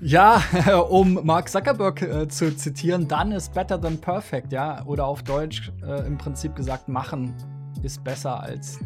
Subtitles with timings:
[0.00, 0.42] Ja,
[0.90, 4.84] um Mark Zuckerberg äh, zu zitieren, dann ist better than perfect, ja.
[4.86, 7.34] Oder auf Deutsch äh, im Prinzip gesagt, machen
[7.82, 8.78] ist besser als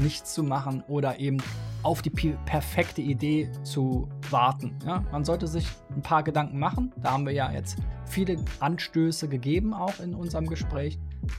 [0.00, 1.38] nichts zu machen oder eben
[1.82, 4.78] auf die perfekte Idee zu warten.
[4.84, 5.04] Ja?
[5.12, 6.92] Man sollte sich ein paar Gedanken machen.
[6.96, 10.98] Da haben wir ja jetzt viele Anstöße gegeben, auch in unserem Gespräch.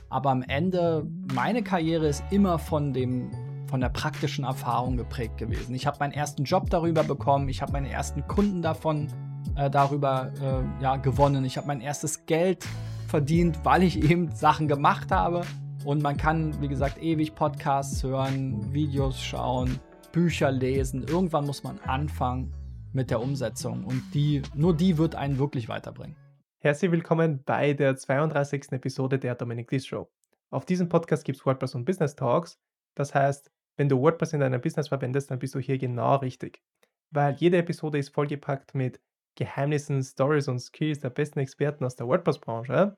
[0.09, 3.31] Aber am Ende, meine Karriere ist immer von dem
[3.69, 5.75] von der praktischen Erfahrung geprägt gewesen.
[5.75, 9.07] Ich habe meinen ersten Job darüber bekommen, ich habe meine ersten Kunden davon
[9.55, 12.65] äh, darüber äh, ja, gewonnen, ich habe mein erstes Geld
[13.07, 15.41] verdient, weil ich eben Sachen gemacht habe.
[15.85, 19.79] Und man kann, wie gesagt, ewig Podcasts hören, Videos schauen,
[20.11, 21.05] Bücher lesen.
[21.07, 22.53] Irgendwann muss man anfangen
[22.91, 26.17] mit der Umsetzung und die, nur die wird einen wirklich weiterbringen.
[26.57, 28.71] Herzlich willkommen bei der 32.
[28.71, 30.09] Episode der Dominic Diss Show.
[30.49, 32.59] Auf diesem Podcast gibt es WordPress und Business Talks.
[32.95, 36.61] Das heißt, wenn du WordPress in deinem Business verwendest, dann bist du hier genau richtig.
[37.11, 38.99] Weil jede Episode ist vollgepackt mit
[39.35, 42.97] Geheimnissen, Stories und Skills der besten Experten aus der WordPress-Branche.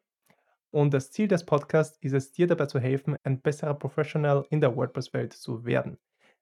[0.71, 4.59] Und das Ziel des Podcasts ist es, dir dabei zu helfen, ein besserer Professional in
[4.59, 5.99] der WordPress-Welt zu werden.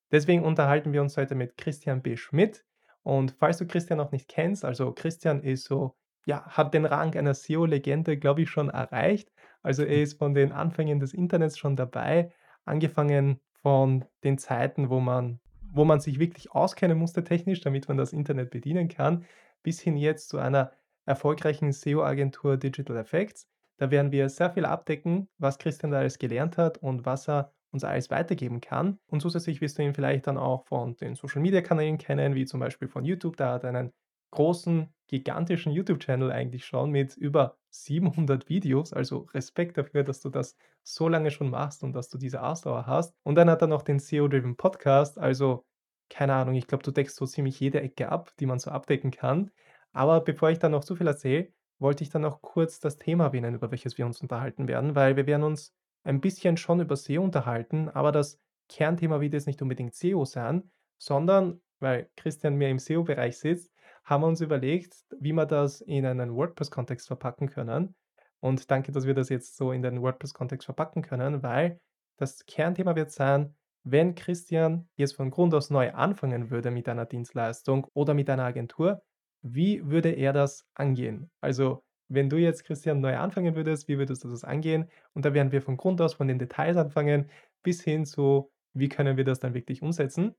[0.10, 2.16] Deswegen unterhalten wir uns heute mit Christian B.
[2.16, 2.64] Schmidt.
[3.04, 7.14] Und falls du Christian noch nicht kennst, also Christian ist so, ja, hat den Rang
[7.18, 9.34] einer SEO-Legende, glaube ich, schon erreicht.
[9.64, 12.32] Also er ist von den Anfängen des Internets schon dabei,
[12.64, 15.40] angefangen von den Zeiten, wo man,
[15.72, 19.26] wo man sich wirklich auskennen musste technisch, damit man das Internet bedienen kann,
[19.64, 20.72] bis hin jetzt zu einer
[21.06, 23.48] erfolgreichen SEO-Agentur Digital Effects.
[23.78, 27.54] Da werden wir sehr viel abdecken, was Christian da alles gelernt hat und was er
[27.72, 29.00] uns alles weitergeben kann.
[29.08, 32.88] Und zusätzlich wirst du ihn vielleicht dann auch von den Social-Media-Kanälen kennen, wie zum Beispiel
[32.88, 33.38] von YouTube.
[33.38, 33.94] Da hat er einen
[34.32, 38.94] großen, gigantischen YouTube-Channel eigentlich schon mit über 700 Videos.
[38.94, 42.88] Also Respekt dafür, dass du das so lange schon machst und dass du diese Ausdauer
[42.88, 43.16] hast.
[43.24, 45.20] Und dann hat er noch den SEO-Driven Podcast.
[45.20, 45.66] Also
[46.10, 49.12] keine Ahnung, ich glaube, du deckst so ziemlich jede Ecke ab, die man so abdecken
[49.12, 49.52] kann.
[49.92, 53.26] Aber bevor ich dann noch zu viel erzähle, wollte ich dann noch kurz das Thema
[53.26, 55.74] erwähnen, über welches wir uns unterhalten werden, weil wir werden uns
[56.04, 60.70] ein bisschen schon über SEO unterhalten, aber das Kernthema wird jetzt nicht unbedingt SEO sein,
[60.98, 63.74] sondern, weil Christian mehr im SEO-Bereich sitzt,
[64.10, 67.96] haben wir uns überlegt, wie wir das in einen WordPress-Kontext verpacken können.
[68.40, 71.80] Und danke, dass wir das jetzt so in den WordPress-Kontext verpacken können, weil
[72.18, 77.06] das Kernthema wird sein, wenn Christian jetzt von Grund aus neu anfangen würde mit einer
[77.06, 79.02] Dienstleistung oder mit einer Agentur,
[79.42, 81.30] wie würde er das angehen?
[81.40, 84.90] Also, wenn du jetzt, Christian, neu anfangen würdest, wie würdest du das angehen?
[85.14, 87.30] Und da werden wir von Grund aus von den Details anfangen
[87.62, 90.36] bis hin zu, wie können wir das dann wirklich umsetzen?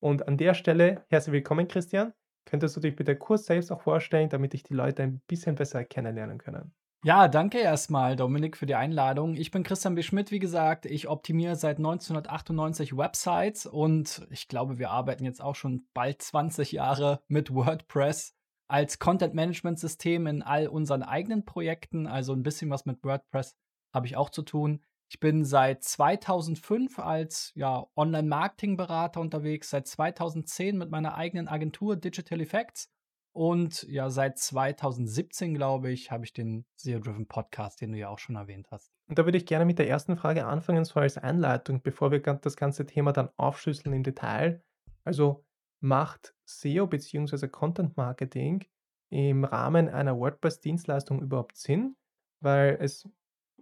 [0.00, 2.14] Und an der Stelle herzlich willkommen, Christian.
[2.44, 5.84] Könntest du dich bitte kurz selbst auch vorstellen, damit dich die Leute ein bisschen besser
[5.84, 6.72] kennenlernen können?
[7.02, 9.34] Ja, danke erstmal, Dominik, für die Einladung.
[9.34, 10.02] Ich bin Christian B.
[10.02, 10.84] Schmidt, wie gesagt.
[10.84, 16.72] Ich optimiere seit 1998 Websites und ich glaube, wir arbeiten jetzt auch schon bald 20
[16.72, 18.34] Jahre mit WordPress
[18.68, 22.06] als Content-Management-System in all unseren eigenen Projekten.
[22.06, 23.56] Also ein bisschen was mit WordPress
[23.94, 24.84] habe ich auch zu tun.
[25.12, 32.40] Ich bin seit 2005 als ja, Online-Marketing-Berater unterwegs, seit 2010 mit meiner eigenen Agentur Digital
[32.40, 32.88] Effects
[33.32, 38.20] und ja, seit 2017, glaube ich, habe ich den SEO-Driven Podcast, den du ja auch
[38.20, 38.92] schon erwähnt hast.
[39.08, 42.20] Und da würde ich gerne mit der ersten Frage anfangen, so als Einleitung, bevor wir
[42.20, 44.62] das ganze Thema dann aufschlüsseln im Detail.
[45.02, 45.44] Also
[45.80, 47.48] macht SEO bzw.
[47.48, 48.64] Content Marketing
[49.08, 51.96] im Rahmen einer WordPress-Dienstleistung überhaupt Sinn?
[52.40, 53.08] Weil es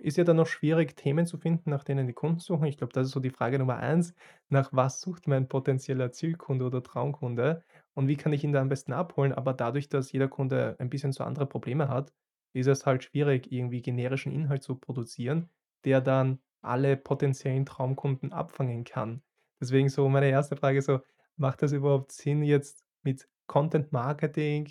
[0.00, 2.66] ist ja dann noch schwierig, Themen zu finden, nach denen die Kunden suchen.
[2.66, 4.14] Ich glaube, das ist so die Frage Nummer eins.
[4.48, 7.64] Nach was sucht mein potenzieller Zielkunde oder Traumkunde?
[7.94, 9.32] Und wie kann ich ihn da am besten abholen?
[9.32, 12.12] Aber dadurch, dass jeder Kunde ein bisschen so andere Probleme hat,
[12.52, 15.50] ist es halt schwierig, irgendwie generischen Inhalt zu produzieren,
[15.84, 19.22] der dann alle potenziellen Traumkunden abfangen kann.
[19.60, 21.00] Deswegen so meine erste Frage so,
[21.36, 24.68] macht das überhaupt Sinn, jetzt mit Content Marketing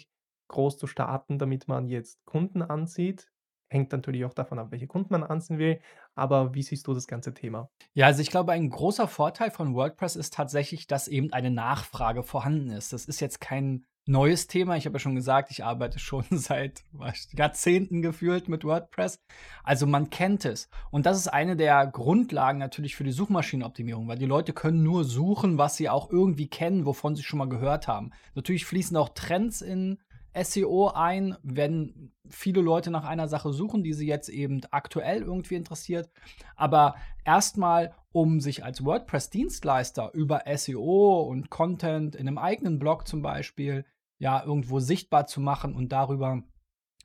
[0.49, 3.29] groß zu starten, damit man jetzt Kunden anzieht?
[3.69, 5.79] Hängt natürlich auch davon ab, welche Kunden man anziehen will.
[6.15, 7.69] Aber wie siehst du das ganze Thema?
[7.93, 12.23] Ja, also ich glaube, ein großer Vorteil von WordPress ist tatsächlich, dass eben eine Nachfrage
[12.23, 12.93] vorhanden ist.
[12.93, 14.77] Das ist jetzt kein neues Thema.
[14.77, 16.83] Ich habe ja schon gesagt, ich arbeite schon seit
[17.33, 19.19] Jahrzehnten gefühlt mit WordPress.
[19.63, 20.69] Also man kennt es.
[20.91, 25.03] Und das ist eine der Grundlagen natürlich für die Suchmaschinenoptimierung, weil die Leute können nur
[25.03, 28.11] suchen, was sie auch irgendwie kennen, wovon sie schon mal gehört haben.
[28.33, 29.99] Natürlich fließen auch Trends in
[30.43, 35.55] SEO ein, wenn viele Leute nach einer Sache suchen, die sie jetzt eben aktuell irgendwie
[35.55, 36.09] interessiert.
[36.55, 36.95] Aber
[37.25, 43.85] erstmal, um sich als WordPress-Dienstleister über SEO und Content in einem eigenen Blog zum Beispiel
[44.19, 46.43] ja irgendwo sichtbar zu machen und darüber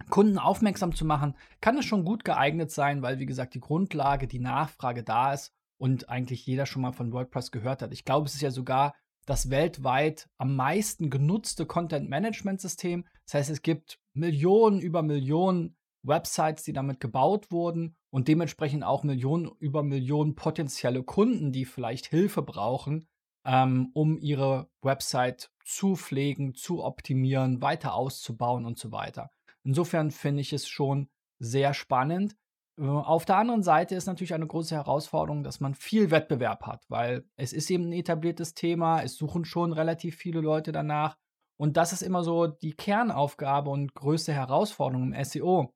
[0.09, 4.27] Kunden aufmerksam zu machen, kann es schon gut geeignet sein, weil wie gesagt die Grundlage,
[4.27, 7.93] die Nachfrage da ist und eigentlich jeder schon mal von WordPress gehört hat.
[7.93, 8.95] Ich glaube, es ist ja sogar
[9.27, 13.07] das weltweit am meisten genutzte Content-Management-System.
[13.25, 19.05] Das heißt, es gibt Millionen über Millionen Websites, die damit gebaut wurden und dementsprechend auch
[19.05, 23.07] Millionen über Millionen potenzielle Kunden, die vielleicht Hilfe brauchen,
[23.45, 29.31] ähm, um ihre Website zu pflegen, zu optimieren, weiter auszubauen und so weiter.
[29.65, 31.09] Insofern finde ich es schon
[31.39, 32.37] sehr spannend.
[32.79, 36.85] Äh, auf der anderen Seite ist natürlich eine große Herausforderung, dass man viel Wettbewerb hat,
[36.89, 41.17] weil es ist eben ein etabliertes Thema, es suchen schon relativ viele Leute danach.
[41.57, 45.73] Und das ist immer so die Kernaufgabe und größte Herausforderung im SEO.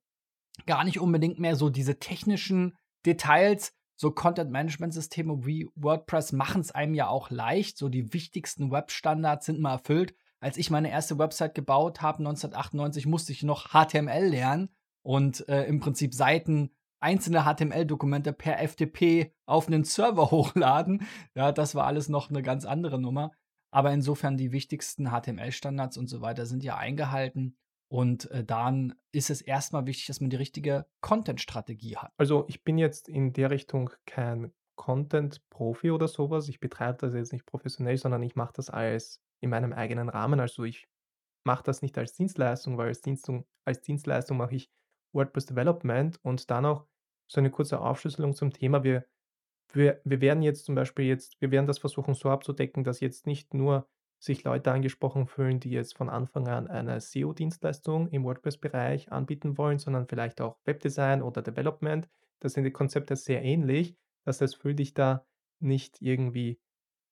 [0.65, 6.93] Gar nicht unbedingt mehr so diese technischen Details, so Content-Management-Systeme wie WordPress machen es einem
[6.93, 7.77] ja auch leicht.
[7.77, 10.13] So die wichtigsten Webstandards sind mal erfüllt.
[10.39, 14.69] Als ich meine erste Website gebaut habe, 1998, musste ich noch HTML lernen
[15.01, 21.07] und äh, im Prinzip Seiten einzelne HTML-Dokumente per FTP auf einen Server hochladen.
[21.35, 23.31] Ja, das war alles noch eine ganz andere Nummer.
[23.71, 27.57] Aber insofern die wichtigsten HTML-Standards und so weiter sind ja eingehalten.
[27.89, 32.11] Und äh, dann ist es erstmal wichtig, dass man die richtige Content-Strategie hat.
[32.17, 36.49] Also ich bin jetzt in der Richtung kein Content-Profi oder sowas.
[36.49, 40.39] Ich betreibe das jetzt nicht professionell, sondern ich mache das als in meinem eigenen Rahmen.
[40.39, 40.87] Also ich
[41.45, 44.69] mache das nicht als Dienstleistung, weil als, Dienstung, als Dienstleistung mache ich
[45.17, 46.85] WordPress Development und dann auch
[47.27, 48.83] so eine kurze Aufschlüsselung zum Thema.
[48.83, 49.05] Wir,
[49.73, 53.27] wir, wir werden jetzt zum Beispiel jetzt, wir werden das versuchen so abzudecken, dass jetzt
[53.27, 59.11] nicht nur sich Leute angesprochen fühlen, die jetzt von Anfang an eine SEO-Dienstleistung im WordPress-Bereich
[59.11, 62.07] anbieten wollen, sondern vielleicht auch Webdesign oder Development.
[62.39, 63.95] Da sind die Konzepte sehr ähnlich.
[64.25, 65.25] Das heißt, fühl dich da
[65.59, 66.59] nicht irgendwie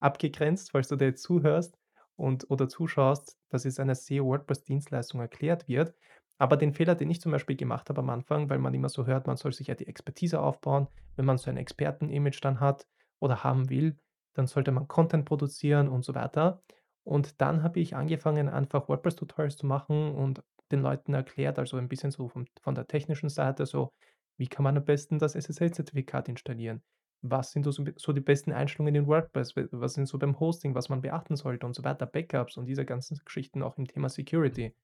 [0.00, 1.78] abgegrenzt, falls du da jetzt zuhörst
[2.16, 5.94] und oder zuschaust, dass es eine SEO-WordPress-Dienstleistung erklärt wird.
[6.38, 9.06] Aber den Fehler, den ich zum Beispiel gemacht habe am Anfang, weil man immer so
[9.06, 12.86] hört, man soll sich ja die Expertise aufbauen, wenn man so ein Experten-Image dann hat
[13.20, 13.96] oder haben will,
[14.34, 16.62] dann sollte man Content produzieren und so weiter.
[17.04, 20.42] Und dann habe ich angefangen, einfach WordPress-Tutorials zu machen und
[20.72, 23.92] den Leuten erklärt, also ein bisschen so von, von der technischen Seite, so
[24.36, 26.82] wie kann man am besten das SSL-Zertifikat installieren?
[27.22, 29.54] Was sind so die besten Einstellungen in WordPress?
[29.56, 32.84] Was sind so beim Hosting, was man beachten sollte und so weiter, Backups und diese
[32.84, 34.74] ganzen Geschichten auch im Thema Security.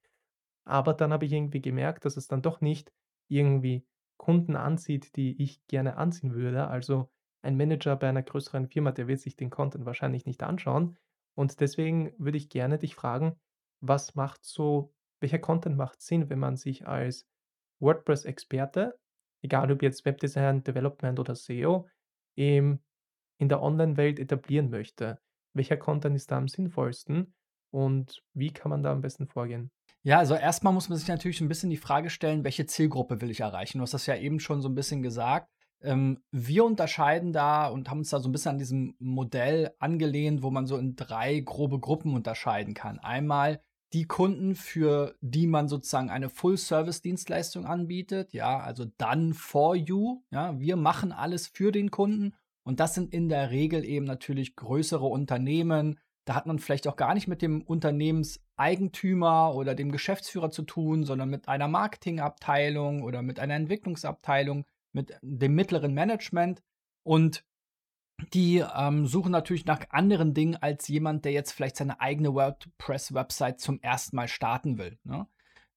[0.65, 2.93] Aber dann habe ich irgendwie gemerkt, dass es dann doch nicht
[3.29, 3.87] irgendwie
[4.17, 6.69] Kunden anzieht, die ich gerne anziehen würde.
[6.69, 7.11] Also
[7.43, 10.97] ein Manager bei einer größeren Firma, der wird sich den Content wahrscheinlich nicht anschauen.
[11.35, 13.41] Und deswegen würde ich gerne dich fragen,
[13.81, 17.27] was macht so, welcher Content macht Sinn, wenn man sich als
[17.81, 18.97] WordPress-Experte,
[19.43, 21.89] egal ob jetzt Webdesign, Development oder SEO,
[22.37, 22.79] in
[23.41, 25.19] der Online-Welt etablieren möchte?
[25.55, 27.35] Welcher Content ist da am sinnvollsten
[27.73, 29.71] und wie kann man da am besten vorgehen?
[30.05, 33.31] Ja, also erstmal muss man sich natürlich ein bisschen die Frage stellen, welche Zielgruppe will
[33.31, 33.79] ich erreichen?
[33.79, 35.49] Du hast das ja eben schon so ein bisschen gesagt.
[35.81, 40.43] Ähm, wir unterscheiden da und haben uns da so ein bisschen an diesem Modell angelehnt,
[40.43, 42.99] wo man so in drei grobe Gruppen unterscheiden kann.
[42.99, 43.61] Einmal
[43.93, 50.59] die Kunden, für die man sozusagen eine Full-Service-Dienstleistung anbietet, ja, also done for you, ja,
[50.59, 52.35] wir machen alles für den Kunden
[52.65, 56.97] und das sind in der Regel eben natürlich größere Unternehmen, da hat man vielleicht auch
[56.97, 63.23] gar nicht mit dem Unternehmenseigentümer oder dem Geschäftsführer zu tun, sondern mit einer Marketingabteilung oder
[63.23, 66.63] mit einer Entwicklungsabteilung, mit dem mittleren Management.
[67.03, 67.45] Und
[68.33, 73.61] die ähm, suchen natürlich nach anderen Dingen als jemand, der jetzt vielleicht seine eigene WordPress-Website
[73.61, 74.99] zum ersten Mal starten will.
[75.03, 75.27] Ne?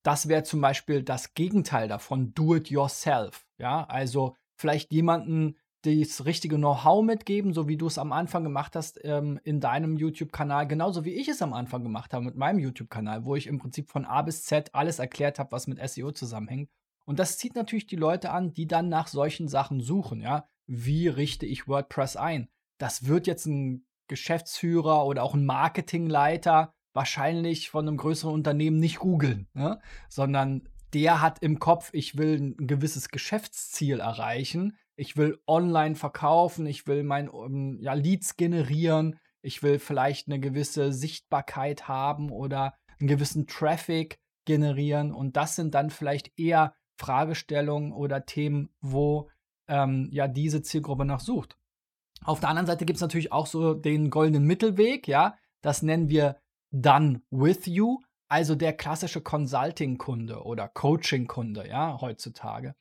[0.04, 3.48] Das wäre zum Beispiel das Gegenteil davon, do it yourself.
[3.58, 8.76] Ja, also vielleicht jemanden, das richtige Know-how mitgeben, so wie du es am Anfang gemacht
[8.76, 12.60] hast ähm, in deinem YouTube-Kanal, genauso wie ich es am Anfang gemacht habe mit meinem
[12.60, 16.12] YouTube-Kanal, wo ich im Prinzip von A bis Z alles erklärt habe, was mit SEO
[16.12, 16.70] zusammenhängt.
[17.06, 20.48] Und das zieht natürlich die Leute an, die dann nach solchen Sachen suchen, ja.
[20.68, 22.50] Wie richte ich WordPress ein?
[22.80, 29.00] Das wird jetzt ein Geschäftsführer oder auch ein Marketingleiter wahrscheinlich von einem größeren Unternehmen nicht
[29.00, 29.80] googeln, ne?
[30.10, 36.66] sondern der hat im Kopf, ich will ein gewisses Geschäftsziel erreichen ich will online verkaufen,
[36.66, 42.74] ich will mein um, ja, Leads generieren, ich will vielleicht eine gewisse Sichtbarkeit haben oder
[43.00, 45.12] einen gewissen Traffic generieren.
[45.12, 49.30] Und das sind dann vielleicht eher Fragestellungen oder Themen, wo
[49.68, 51.58] ähm, ja diese Zielgruppe nach sucht.
[52.24, 55.38] Auf der anderen Seite gibt es natürlich auch so den goldenen Mittelweg, ja.
[55.62, 56.38] Das nennen wir
[56.72, 62.76] Done with You, also der klassische Consulting-Kunde oder Coaching-Kunde, ja, heutzutage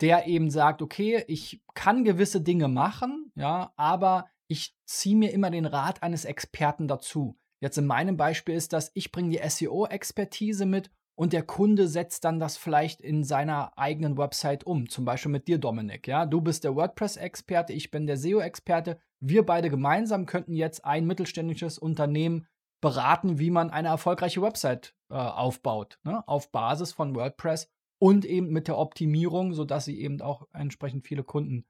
[0.00, 5.50] der eben sagt, okay, ich kann gewisse Dinge machen, ja, aber ich ziehe mir immer
[5.50, 7.38] den Rat eines Experten dazu.
[7.60, 12.24] Jetzt in meinem Beispiel ist das, ich bringe die SEO-Expertise mit und der Kunde setzt
[12.24, 14.88] dann das vielleicht in seiner eigenen Website um.
[14.88, 16.08] Zum Beispiel mit dir, Dominik.
[16.08, 18.98] Ja, du bist der WordPress-Experte, ich bin der SEO-Experte.
[19.20, 22.46] wir beide gemeinsam könnten jetzt ein mittelständisches Unternehmen
[22.82, 26.26] beraten, wie man eine erfolgreiche Website äh, aufbaut, ne?
[26.28, 27.70] auf Basis von WordPress
[28.04, 31.64] und eben mit der Optimierung, sodass sie eben auch entsprechend viele Kunden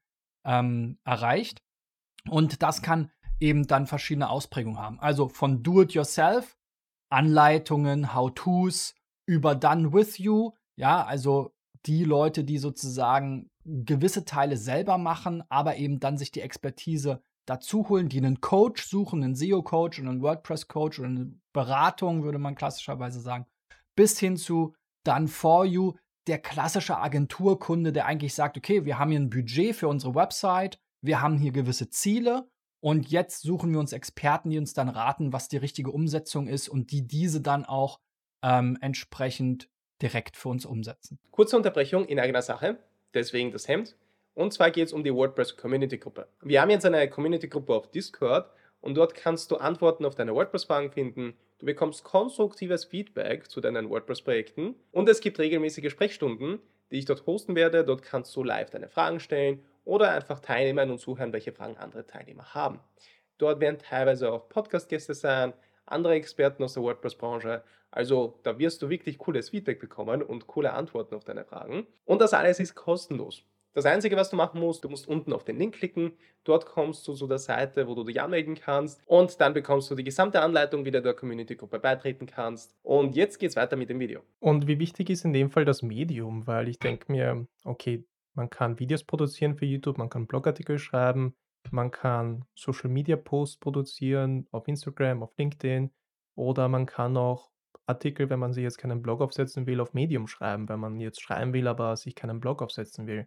[0.44, 1.62] ähm, erreicht.
[2.28, 4.98] Und das kann eben dann verschiedene Ausprägungen haben.
[4.98, 6.56] Also von Do-it-yourself,
[7.08, 11.54] Anleitungen, How-Tos, über Done with You, ja, also
[11.86, 17.88] die Leute, die sozusagen gewisse Teile selber machen, aber eben dann sich die Expertise dazu
[17.88, 22.56] holen, die einen Coach suchen, einen SEO-Coach oder einen WordPress-Coach oder eine Beratung, würde man
[22.56, 23.46] klassischerweise sagen,
[23.94, 24.74] bis hin zu
[25.04, 25.92] Done for You,
[26.26, 30.78] der klassische Agenturkunde, der eigentlich sagt, okay, wir haben hier ein Budget für unsere Website,
[31.00, 32.48] wir haben hier gewisse Ziele
[32.80, 36.68] und jetzt suchen wir uns Experten, die uns dann raten, was die richtige Umsetzung ist
[36.68, 38.00] und die diese dann auch
[38.42, 39.68] ähm, entsprechend
[40.02, 41.18] direkt für uns umsetzen.
[41.30, 42.78] Kurze Unterbrechung in eigener Sache,
[43.14, 43.96] deswegen das Hemd.
[44.34, 46.28] Und zwar geht es um die WordPress Community Gruppe.
[46.42, 48.50] Wir haben jetzt eine Community Gruppe auf Discord
[48.80, 51.34] und dort kannst du Antworten auf deine WordPress-Fragen finden.
[51.64, 56.58] Du bekommst konstruktives Feedback zu deinen WordPress-Projekten und es gibt regelmäßige Sprechstunden,
[56.90, 57.86] die ich dort hosten werde.
[57.86, 62.06] Dort kannst du live deine Fragen stellen oder einfach teilnehmen und zuhören, welche Fragen andere
[62.06, 62.80] Teilnehmer haben.
[63.38, 65.54] Dort werden teilweise auch Podcast-Gäste sein,
[65.86, 67.64] andere Experten aus der WordPress-Branche.
[67.90, 71.86] Also da wirst du wirklich cooles Feedback bekommen und coole Antworten auf deine Fragen.
[72.04, 73.42] Und das alles ist kostenlos.
[73.74, 76.12] Das Einzige, was du machen musst, du musst unten auf den Link klicken.
[76.44, 79.02] Dort kommst du zu der Seite, wo du dich anmelden kannst.
[79.04, 82.76] Und dann bekommst du die gesamte Anleitung, wie du der Community-Gruppe beitreten kannst.
[82.84, 84.20] Und jetzt geht's weiter mit dem Video.
[84.38, 86.46] Und wie wichtig ist in dem Fall das Medium?
[86.46, 88.04] Weil ich denke mir, okay,
[88.34, 91.34] man kann Videos produzieren für YouTube, man kann Blogartikel schreiben,
[91.70, 95.90] man kann Social Media Posts produzieren auf Instagram, auf LinkedIn
[96.36, 97.50] oder man kann auch
[97.86, 101.20] Artikel, wenn man sich jetzt keinen Blog aufsetzen will, auf Medium schreiben, wenn man jetzt
[101.20, 103.26] schreiben will, aber sich keinen Blog aufsetzen will.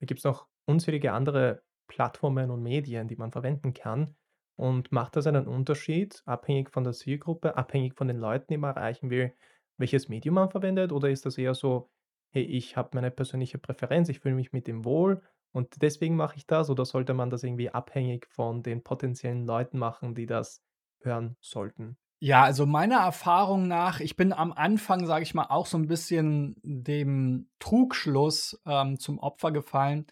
[0.00, 4.16] Da gibt es noch unzählige andere Plattformen und Medien, die man verwenden kann.
[4.56, 8.74] Und macht das einen Unterschied, abhängig von der Zielgruppe, abhängig von den Leuten, die man
[8.74, 9.34] erreichen will,
[9.78, 10.92] welches Medium man verwendet?
[10.92, 11.90] Oder ist das eher so,
[12.32, 15.22] hey, ich habe meine persönliche Präferenz, ich fühle mich mit dem wohl
[15.52, 16.70] und deswegen mache ich das?
[16.70, 20.62] Oder sollte man das irgendwie abhängig von den potenziellen Leuten machen, die das
[21.02, 21.98] hören sollten?
[22.18, 25.86] Ja, also meiner Erfahrung nach, ich bin am Anfang, sage ich mal, auch so ein
[25.86, 30.06] bisschen dem Trugschluss ähm, zum Opfer gefallen.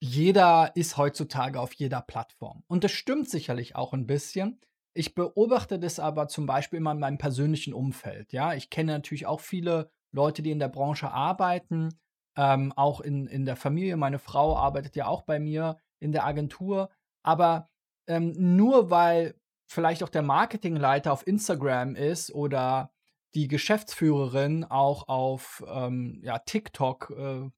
[0.00, 2.62] Jeder ist heutzutage auf jeder Plattform.
[2.68, 4.60] Und das stimmt sicherlich auch ein bisschen.
[4.94, 8.32] Ich beobachte das aber zum Beispiel immer in meinem persönlichen Umfeld.
[8.32, 11.98] Ja, ich kenne natürlich auch viele Leute, die in der Branche arbeiten,
[12.36, 13.96] ähm, auch in, in der Familie.
[13.96, 16.90] Meine Frau arbeitet ja auch bei mir in der Agentur.
[17.24, 17.68] Aber
[18.06, 19.34] ähm, nur weil
[19.66, 22.92] vielleicht auch der Marketingleiter auf Instagram ist oder
[23.34, 27.50] die Geschäftsführerin auch auf ähm, ja, TikTok äh,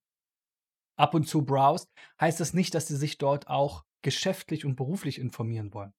[0.97, 5.19] ab und zu browst, heißt das nicht, dass sie sich dort auch geschäftlich und beruflich
[5.19, 5.93] informieren wollen.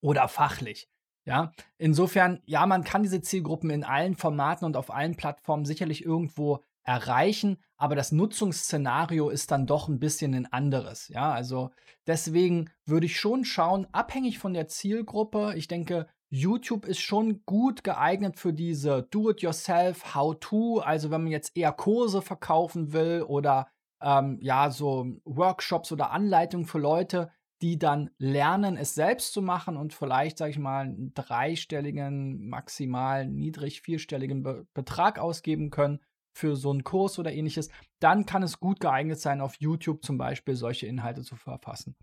[0.00, 0.88] Oder fachlich.
[1.26, 6.04] Ja, insofern, ja, man kann diese Zielgruppen in allen Formaten und auf allen Plattformen sicherlich
[6.04, 11.08] irgendwo erreichen, aber das Nutzungsszenario ist dann doch ein bisschen ein anderes.
[11.08, 11.70] Ja, also
[12.06, 15.54] deswegen würde ich schon schauen, abhängig von der Zielgruppe.
[15.56, 20.80] Ich denke, YouTube ist schon gut geeignet für diese Do-it-yourself, How-to.
[20.80, 23.68] Also wenn man jetzt eher Kurse verkaufen will oder
[24.02, 27.30] ähm, ja so Workshops oder Anleitungen für Leute,
[27.62, 33.26] die dann lernen, es selbst zu machen und vielleicht, sage ich mal, einen dreistelligen, maximal
[33.26, 36.00] niedrig vierstelligen Be Betrag ausgeben können
[36.34, 40.18] für so einen Kurs oder ähnliches, dann kann es gut geeignet sein, auf YouTube zum
[40.18, 41.96] Beispiel solche Inhalte zu verfassen.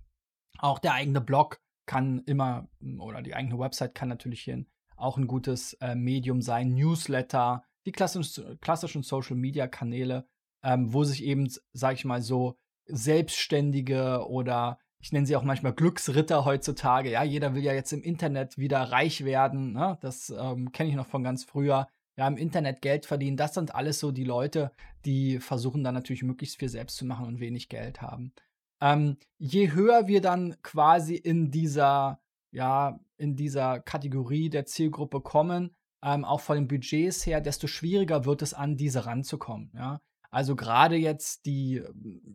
[0.57, 2.69] Auch der eigene Blog kann immer
[2.99, 6.73] oder die eigene Website kann natürlich hier auch ein gutes äh, Medium sein.
[6.73, 10.27] Newsletter, die klassischen, klassischen Social Media Kanäle,
[10.63, 15.73] ähm, wo sich eben, sag ich mal so, Selbstständige oder ich nenne sie auch manchmal
[15.73, 17.11] Glücksritter heutzutage.
[17.11, 19.73] Ja, jeder will ja jetzt im Internet wieder reich werden.
[19.73, 19.97] Ne?
[20.01, 23.37] Das ähm, kenne ich noch von ganz früher ja, im Internet Geld verdienen.
[23.37, 24.71] Das sind alles so die Leute,
[25.05, 28.33] die versuchen dann natürlich möglichst viel selbst zu machen und wenig Geld haben.
[28.81, 35.75] Ähm, je höher wir dann quasi in dieser, ja, in dieser Kategorie der Zielgruppe kommen,
[36.03, 39.71] ähm, auch von den Budgets her, desto schwieriger wird es an diese ranzukommen.
[39.75, 40.01] Ja?
[40.31, 41.83] Also gerade jetzt die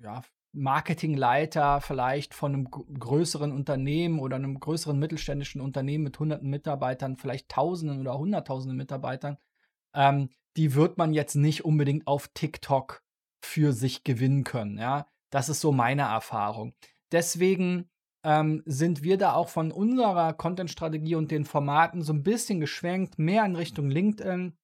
[0.01, 7.17] ja, Marketingleiter vielleicht von einem größeren Unternehmen oder einem größeren mittelständischen Unternehmen mit hunderten Mitarbeitern,
[7.17, 9.37] vielleicht Tausenden oder Hunderttausenden Mitarbeitern,
[9.97, 13.03] ähm, die wird man jetzt nicht unbedingt auf TikTok
[13.43, 14.79] für sich gewinnen können.
[14.79, 16.75] Ja, das ist so meine Erfahrung.
[17.13, 17.91] Deswegen
[18.25, 23.19] ähm, sind wir da auch von unserer Content-Strategie und den Formaten so ein bisschen geschwenkt,
[23.19, 24.57] mehr in Richtung LinkedIn,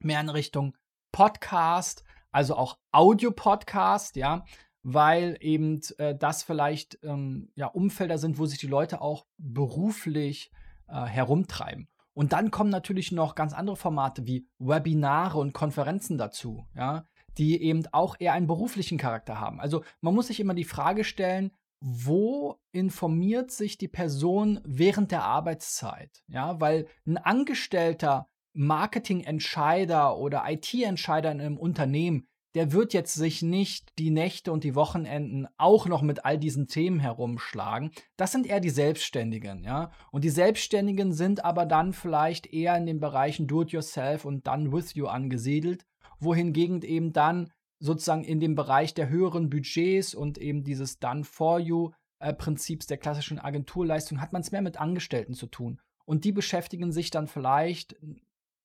[0.00, 0.76] mehr in Richtung
[1.12, 4.44] Podcast, also auch Audio-Podcast, ja.
[4.82, 10.50] weil eben äh, das vielleicht ähm, ja, Umfelder sind, wo sich die Leute auch beruflich
[10.88, 11.88] äh, herumtreiben.
[12.14, 17.04] Und dann kommen natürlich noch ganz andere Formate wie Webinare und Konferenzen dazu, ja,
[17.36, 19.60] die eben auch eher einen beruflichen Charakter haben.
[19.60, 25.24] Also man muss sich immer die Frage stellen, wo informiert sich die Person während der
[25.24, 26.22] Arbeitszeit?
[26.28, 33.98] Ja, weil ein Angestellter Marketingentscheider oder IT-Entscheider in einem Unternehmen, der wird jetzt sich nicht
[33.98, 37.90] die Nächte und die Wochenenden auch noch mit all diesen Themen herumschlagen.
[38.16, 39.90] Das sind eher die Selbstständigen, ja.
[40.12, 44.94] Und die Selbstständigen sind aber dann vielleicht eher in den Bereichen Do-it-yourself und Done with
[44.94, 45.84] you angesiedelt,
[46.20, 51.58] wohingegen eben dann sozusagen in dem Bereich der höheren Budgets und eben dieses Done for
[51.58, 55.80] you äh, Prinzips der klassischen Agenturleistung hat man es mehr mit Angestellten zu tun.
[56.06, 57.96] Und die beschäftigen sich dann vielleicht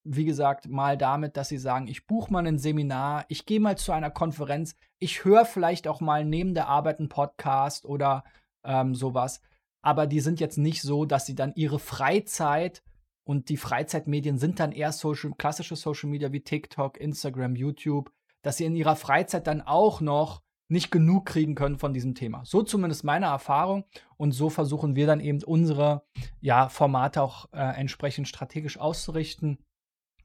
[0.03, 3.77] wie gesagt, mal damit, dass sie sagen, ich buche mal ein Seminar, ich gehe mal
[3.77, 8.23] zu einer Konferenz, ich höre vielleicht auch mal neben der Arbeit einen Podcast oder
[8.63, 9.41] ähm, sowas.
[9.81, 12.83] Aber die sind jetzt nicht so, dass sie dann ihre Freizeit
[13.23, 18.57] und die Freizeitmedien sind dann eher social, klassische Social Media wie TikTok, Instagram, YouTube, dass
[18.57, 22.43] sie in ihrer Freizeit dann auch noch nicht genug kriegen können von diesem Thema.
[22.45, 23.85] So zumindest meine Erfahrung
[24.17, 26.03] und so versuchen wir dann eben unsere
[26.41, 29.57] ja, Formate auch äh, entsprechend strategisch auszurichten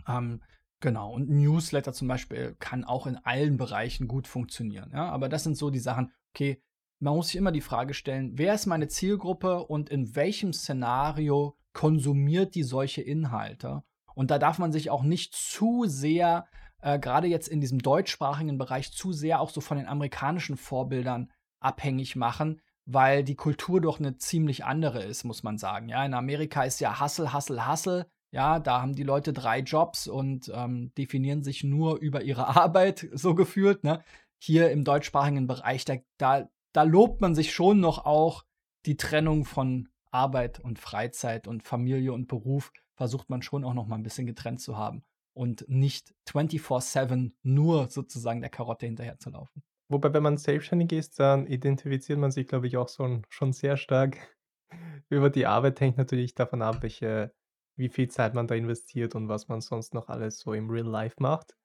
[0.08, 0.42] ähm,
[0.80, 1.12] genau.
[1.12, 4.90] Und Newsletter zum Beispiel kann auch in allen Bereichen gut funktionieren.
[4.92, 5.10] Ja?
[5.10, 6.62] Aber das sind so die Sachen, okay,
[7.00, 11.56] man muss sich immer die Frage stellen, wer ist meine Zielgruppe und in welchem Szenario
[11.72, 13.82] konsumiert die solche Inhalte?
[14.14, 16.46] Und da darf man sich auch nicht zu sehr,
[16.80, 21.30] äh, gerade jetzt in diesem deutschsprachigen Bereich, zu sehr auch so von den amerikanischen Vorbildern
[21.60, 25.88] abhängig machen, weil die Kultur doch eine ziemlich andere ist, muss man sagen.
[25.88, 28.06] Ja, in Amerika ist ja Hustle, Hustle, Hustle.
[28.34, 33.08] Ja, da haben die Leute drei Jobs und ähm, definieren sich nur über ihre Arbeit,
[33.12, 33.84] so gefühlt.
[33.84, 34.02] Ne?
[34.40, 38.44] Hier im deutschsprachigen Bereich, da, da, da lobt man sich schon noch auch
[38.86, 43.86] die Trennung von Arbeit und Freizeit und Familie und Beruf, versucht man schon auch noch
[43.86, 49.30] mal ein bisschen getrennt zu haben und nicht 24-7 nur sozusagen der Karotte hinterher zu
[49.30, 49.62] laufen.
[49.88, 53.76] Wobei, wenn man selbstständig ist, dann identifiziert man sich, glaube ich, auch so, schon sehr
[53.76, 54.36] stark
[55.08, 55.78] über die Arbeit.
[55.80, 57.32] Hängt natürlich davon ab, welche
[57.76, 60.86] wie viel Zeit man da investiert und was man sonst noch alles so im Real
[60.86, 61.56] Life macht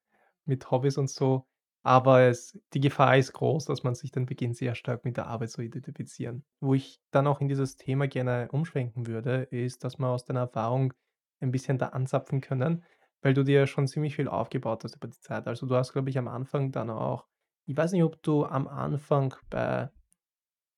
[0.45, 1.45] mit Hobbys und so.
[1.83, 5.27] Aber es die Gefahr ist groß, dass man sich dann beginnt, sehr stark mit der
[5.27, 6.43] Arbeit zu identifizieren.
[6.59, 10.41] Wo ich dann auch in dieses Thema gerne umschwenken würde, ist, dass wir aus deiner
[10.41, 10.93] Erfahrung
[11.39, 12.83] ein bisschen da anzapfen können,
[13.21, 15.47] weil du dir schon ziemlich viel aufgebaut hast über die Zeit.
[15.47, 17.25] Also du hast, glaube ich, am Anfang dann auch
[17.69, 19.91] ich weiß nicht, ob du am Anfang bei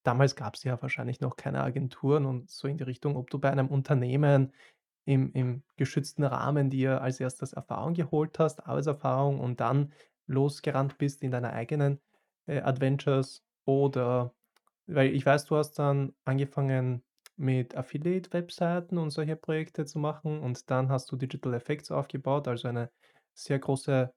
[0.02, 3.38] damals gab es ja wahrscheinlich noch keine Agenturen und so in die Richtung, ob du
[3.38, 4.52] bei einem Unternehmen
[5.04, 9.92] im im geschützten Rahmen dir als erstes Erfahrung geholt hast, Arbeitserfahrung und dann
[10.26, 12.00] losgerannt bist in deine eigenen,
[12.46, 14.34] äh, Adventures oder
[14.86, 17.04] weil ich weiß, du hast dann angefangen
[17.36, 22.68] mit Affiliate-Webseiten und solche Projekte zu machen und dann hast du Digital Effects aufgebaut, also
[22.68, 22.90] eine
[23.34, 24.14] sehr große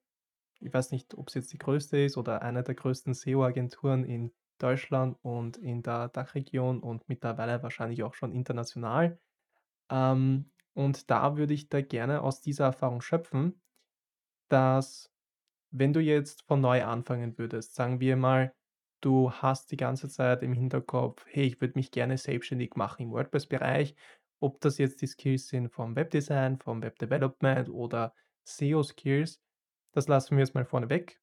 [0.60, 4.32] ich weiß nicht, ob es jetzt die größte ist oder eine der größten SEO-Agenturen in
[4.58, 9.18] Deutschland und in der Dachregion und mittlerweile wahrscheinlich auch schon international.
[9.90, 13.62] Ähm, und da würde ich da gerne aus dieser Erfahrung schöpfen,
[14.48, 15.10] dass
[15.70, 18.54] wenn du jetzt von neu anfangen würdest, sagen wir mal,
[19.00, 23.12] du hast die ganze Zeit im Hinterkopf, hey, ich würde mich gerne selbstständig machen im
[23.12, 23.96] WordPress-Bereich,
[24.40, 29.40] ob das jetzt die Skills sind vom Webdesign, vom Webdevelopment oder SEO-Skills,
[29.92, 31.20] das lassen wir jetzt mal vorne weg.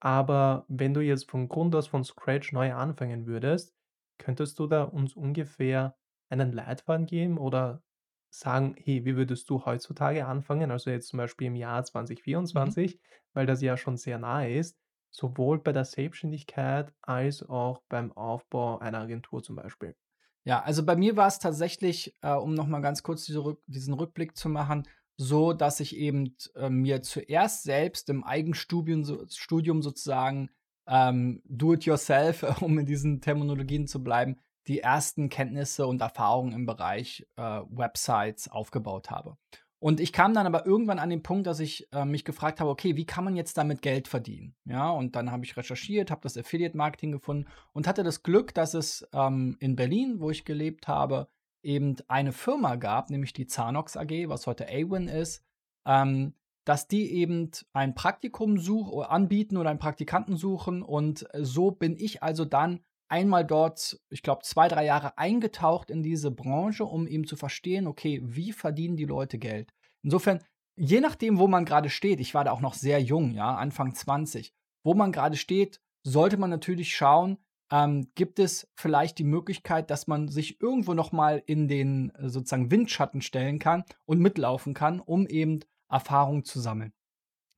[0.00, 3.74] Aber wenn du jetzt von Grund aus von Scratch neu anfangen würdest,
[4.18, 5.96] könntest du da uns ungefähr
[6.30, 7.82] einen Leitfaden geben oder
[8.30, 10.70] sagen, hey, wie würdest du heutzutage anfangen?
[10.70, 12.98] Also jetzt zum Beispiel im Jahr 2024, mhm.
[13.32, 14.78] weil das ja schon sehr nahe ist,
[15.10, 19.96] sowohl bei der Selbstständigkeit als auch beim Aufbau einer Agentur zum Beispiel.
[20.44, 23.94] Ja, also bei mir war es tatsächlich, äh, um nochmal ganz kurz diese Rück diesen
[23.94, 24.86] Rückblick zu machen,
[25.16, 30.48] so, dass ich eben äh, mir zuerst selbst im Eigenstudium so, Studium sozusagen
[30.86, 36.52] ähm, do it yourself, um in diesen Terminologien zu bleiben, die ersten Kenntnisse und Erfahrungen
[36.52, 39.36] im Bereich äh, Websites aufgebaut habe.
[39.80, 42.70] Und ich kam dann aber irgendwann an den Punkt, dass ich äh, mich gefragt habe,
[42.70, 44.56] okay, wie kann man jetzt damit Geld verdienen?
[44.64, 48.52] Ja, und dann habe ich recherchiert, habe das Affiliate Marketing gefunden und hatte das Glück,
[48.54, 51.28] dass es ähm, in Berlin, wo ich gelebt habe,
[51.62, 55.44] eben eine Firma gab, nämlich die Zanox AG, was heute Awin ist,
[55.86, 60.82] ähm, dass die eben ein Praktikum such anbieten oder einen Praktikanten suchen.
[60.82, 66.02] Und so bin ich also dann einmal dort, ich glaube, zwei, drei Jahre eingetaucht in
[66.02, 69.72] diese Branche, um eben zu verstehen, okay, wie verdienen die Leute Geld?
[70.02, 70.42] Insofern,
[70.76, 73.94] je nachdem, wo man gerade steht, ich war da auch noch sehr jung, ja, Anfang
[73.94, 74.52] 20,
[74.84, 77.38] wo man gerade steht, sollte man natürlich schauen,
[77.70, 82.28] ähm, gibt es vielleicht die Möglichkeit, dass man sich irgendwo noch mal in den äh,
[82.28, 86.92] sozusagen Windschatten stellen kann und mitlaufen kann, um eben Erfahrung zu sammeln.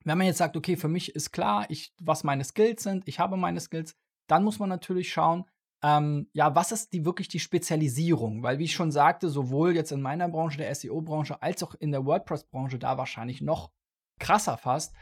[0.03, 3.19] Wenn man jetzt sagt, okay, für mich ist klar, ich, was meine Skills sind, ich
[3.19, 3.95] habe meine Skills,
[4.27, 5.45] dann muss man natürlich schauen,
[5.83, 8.43] ähm, ja, was ist die wirklich die Spezialisierung?
[8.43, 11.91] Weil, wie ich schon sagte, sowohl jetzt in meiner Branche, der SEO-Branche, als auch in
[11.91, 13.71] der WordPress-Branche, da wahrscheinlich noch
[14.19, 14.93] krasser fast,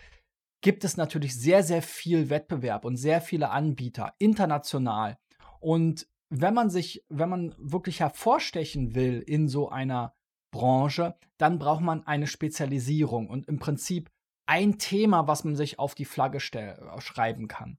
[0.62, 5.18] gibt es natürlich sehr, sehr viel Wettbewerb und sehr viele Anbieter international.
[5.60, 10.16] Und wenn man sich, wenn man wirklich hervorstechen will in so einer
[10.52, 14.10] Branche, dann braucht man eine Spezialisierung und im Prinzip
[14.46, 17.78] ein Thema, was man sich auf die Flagge schreiben kann.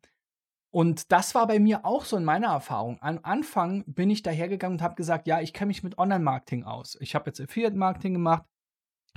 [0.71, 2.99] Und das war bei mir auch so in meiner Erfahrung.
[3.01, 6.97] Am Anfang bin ich dahergegangen und habe gesagt, ja, ich kenne mich mit Online-Marketing aus.
[7.01, 8.45] Ich habe jetzt Affiliate-Marketing gemacht,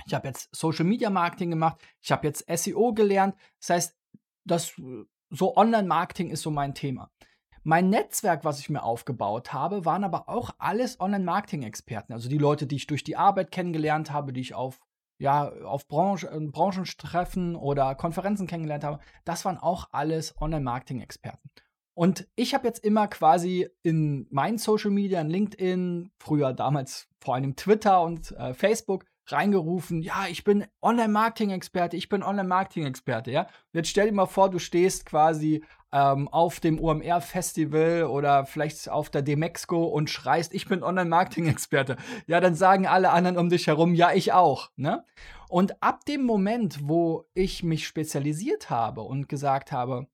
[0.06, 3.36] ich habe jetzt Social Media Marketing gemacht, ich habe jetzt SEO gelernt.
[3.60, 3.96] Das heißt,
[4.44, 4.74] das
[5.30, 7.10] so Online Marketing ist so mein Thema.
[7.62, 12.28] Mein Netzwerk, was ich mir aufgebaut habe, waren aber auch alles Online Marketing Experten, also
[12.28, 14.80] die Leute, die ich durch die Arbeit kennengelernt habe, die ich auf
[15.18, 21.50] ja, auf Branche, äh, Branchentreffen oder Konferenzen kennengelernt habe, das waren auch alles Online-Marketing-Experten.
[21.94, 27.36] Und ich habe jetzt immer quasi in meinen Social Media, in LinkedIn, früher damals vor
[27.36, 33.46] allem Twitter und äh, Facebook, reingerufen, ja, ich bin Online-Marketing-Experte, ich bin Online-Marketing-Experte, ja.
[33.72, 39.08] jetzt stell dir mal vor, du stehst quasi ähm, auf dem OMR-Festival oder vielleicht auf
[39.08, 41.96] der Demexco und schreist, ich bin Online-Marketing-Experte.
[42.26, 45.04] Ja, dann sagen alle anderen um dich herum, ja, ich auch, ne?
[45.48, 50.08] Und ab dem Moment, wo ich mich spezialisiert habe und gesagt habe,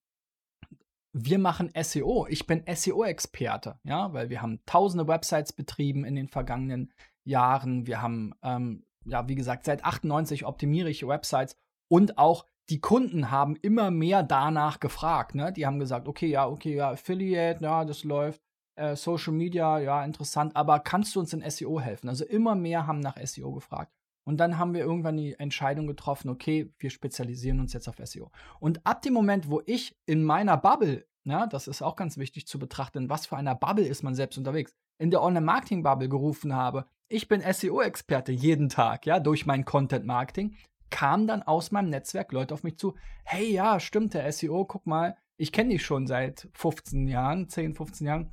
[1.12, 2.26] wir machen SEO.
[2.28, 6.92] Ich bin SEO-Experte, ja, weil wir haben tausende Websites betrieben in den vergangenen
[7.24, 7.86] Jahren.
[7.86, 11.56] Wir haben ähm, ja, wie gesagt, seit 98 optimiere ich Websites
[11.88, 15.35] und auch die Kunden haben immer mehr danach gefragt.
[15.35, 15.52] Ne?
[15.52, 18.40] Die haben gesagt, okay, ja, okay, ja, Affiliate, ja, das läuft.
[18.76, 22.09] Äh, Social Media, ja, interessant, aber kannst du uns in SEO helfen?
[22.09, 23.92] Also immer mehr haben nach SEO gefragt.
[24.24, 28.30] Und dann haben wir irgendwann die Entscheidung getroffen, okay, wir spezialisieren uns jetzt auf SEO.
[28.61, 32.46] Und ab dem Moment, wo ich in meiner Bubble, ja, das ist auch ganz wichtig
[32.46, 36.87] zu betrachten, was für einer Bubble ist man selbst unterwegs, in der Online-Marketing-Bubble gerufen habe,
[37.09, 40.54] ich bin SEO-Experte jeden Tag, ja, durch mein Content-Marketing,
[40.90, 44.87] kam dann aus meinem Netzwerk Leute auf mich zu, hey, ja, stimmt, der SEO, guck
[44.87, 48.31] mal, ich kenne dich schon seit 15 Jahren, 10, 15 Jahren,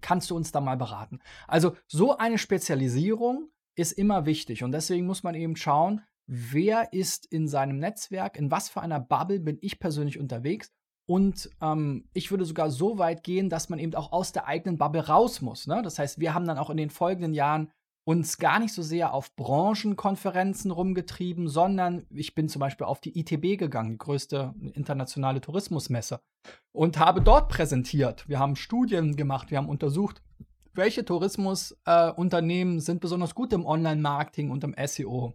[0.00, 1.20] kannst du uns da mal beraten?
[1.48, 7.26] Also so eine Spezialisierung ist immer wichtig und deswegen muss man eben schauen, wer ist
[7.26, 10.70] in seinem Netzwerk, in was für einer Bubble bin ich persönlich unterwegs
[11.06, 14.78] und ähm, ich würde sogar so weit gehen, dass man eben auch aus der eigenen
[14.78, 15.66] Bubble raus muss.
[15.66, 15.82] Ne?
[15.82, 17.70] Das heißt, wir haben dann auch in den folgenden Jahren
[18.04, 23.18] uns gar nicht so sehr auf Branchenkonferenzen rumgetrieben, sondern ich bin zum Beispiel auf die
[23.18, 26.20] ITB gegangen, die größte internationale Tourismusmesse,
[26.72, 28.28] und habe dort präsentiert.
[28.28, 30.22] Wir haben Studien gemacht, wir haben untersucht,
[30.74, 35.34] welche Tourismusunternehmen äh, sind besonders gut im Online-Marketing und im SEO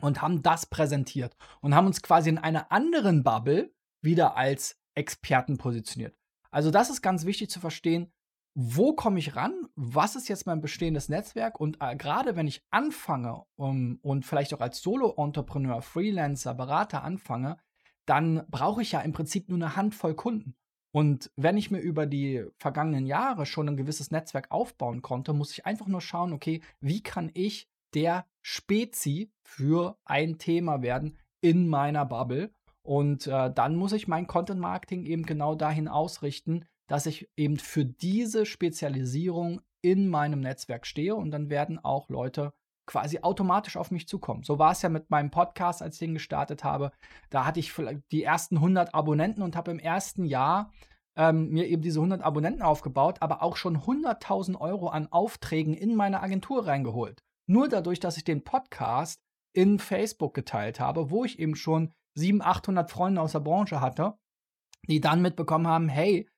[0.00, 5.58] und haben das präsentiert und haben uns quasi in einer anderen Bubble wieder als Experten
[5.58, 6.16] positioniert.
[6.50, 8.12] Also das ist ganz wichtig zu verstehen,
[8.54, 9.66] wo komme ich ran?
[9.76, 11.58] Was ist jetzt mein bestehendes Netzwerk?
[11.58, 17.56] Und äh, gerade wenn ich anfange um, und vielleicht auch als Solo-Entrepreneur, Freelancer, Berater anfange,
[18.04, 20.54] dann brauche ich ja im Prinzip nur eine Handvoll Kunden.
[20.94, 25.52] Und wenn ich mir über die vergangenen Jahre schon ein gewisses Netzwerk aufbauen konnte, muss
[25.52, 31.68] ich einfach nur schauen, okay, wie kann ich der Spezi für ein Thema werden in
[31.68, 37.06] meiner Bubble und äh, dann muss ich mein Content Marketing eben genau dahin ausrichten, dass
[37.06, 42.52] ich eben für diese Spezialisierung in meinem Netzwerk stehe und dann werden auch Leute
[42.84, 44.42] quasi automatisch auf mich zukommen.
[44.42, 46.92] So war es ja mit meinem Podcast, als ich den gestartet habe.
[47.30, 47.72] Da hatte ich
[48.10, 50.70] die ersten 100 Abonnenten und habe im ersten Jahr
[51.16, 55.94] ähm, mir eben diese 100 Abonnenten aufgebaut, aber auch schon 100.000 Euro an Aufträgen in
[55.94, 57.22] meine Agentur reingeholt.
[57.46, 59.22] Nur dadurch, dass ich den Podcast
[59.54, 64.18] in Facebook geteilt habe, wo ich eben schon 700, 800 Freunde aus der Branche hatte,
[64.88, 66.28] die dann mitbekommen haben, hey,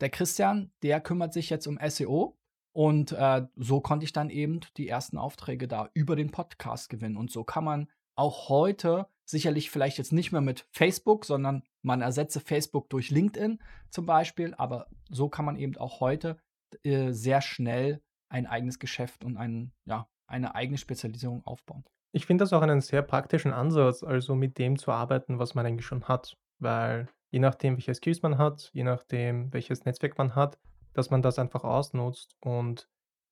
[0.00, 2.36] der Christian, der kümmert sich jetzt um SEO.
[2.72, 7.16] Und äh, so konnte ich dann eben die ersten Aufträge da über den Podcast gewinnen.
[7.16, 12.02] Und so kann man auch heute sicherlich vielleicht jetzt nicht mehr mit Facebook, sondern man
[12.02, 14.54] ersetze Facebook durch LinkedIn zum Beispiel.
[14.54, 16.36] Aber so kann man eben auch heute
[16.82, 21.84] äh, sehr schnell ein eigenes Geschäft und ein, ja, eine eigene Spezialisierung aufbauen.
[22.12, 25.66] Ich finde das auch einen sehr praktischen Ansatz, also mit dem zu arbeiten, was man
[25.66, 26.36] eigentlich schon hat.
[26.60, 30.56] Weil je nachdem, welche Skills man hat, je nachdem, welches Netzwerk man hat,
[30.92, 32.88] dass man das einfach ausnutzt und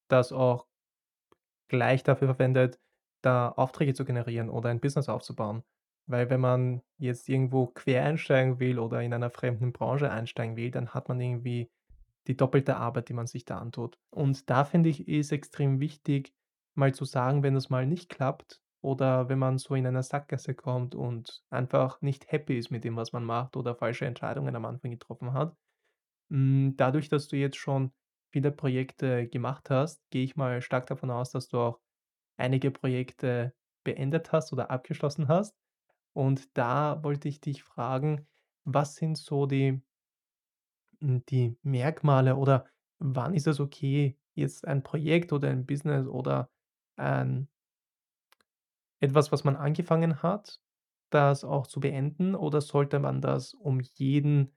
[0.09, 0.67] das auch
[1.69, 2.81] gleich dafür verwendet,
[3.21, 5.63] da Aufträge zu generieren oder ein Business aufzubauen.
[6.07, 10.73] Weil wenn man jetzt irgendwo quer einsteigen will oder in einer fremden Branche einsteigen will,
[10.73, 11.71] dann hat man irgendwie
[12.27, 14.01] die doppelte Arbeit, die man sich da antut.
[14.11, 16.35] Und da finde ich, ist extrem wichtig,
[16.75, 20.55] mal zu sagen, wenn es mal nicht klappt oder wenn man so in einer Sackgasse
[20.55, 24.65] kommt und einfach nicht happy ist mit dem, was man macht oder falsche Entscheidungen am
[24.67, 25.57] Anfang getroffen hat.
[26.31, 27.93] Hm, dadurch, dass du jetzt schon
[28.33, 31.81] viele Projekte gemacht hast, gehe ich mal stark davon aus, dass du auch
[32.39, 35.57] einige Projekte beendet hast oder abgeschlossen hast.
[36.15, 38.29] Und da wollte ich dich fragen,
[38.65, 39.83] was sind so die
[41.01, 42.67] hm, die Merkmale oder
[42.99, 46.51] wann ist es okay, jetzt ein Projekt oder ein Business oder
[46.97, 47.49] ein
[49.03, 50.61] etwas, was man angefangen hat,
[51.11, 54.55] das auch zu beenden oder sollte man das um jeden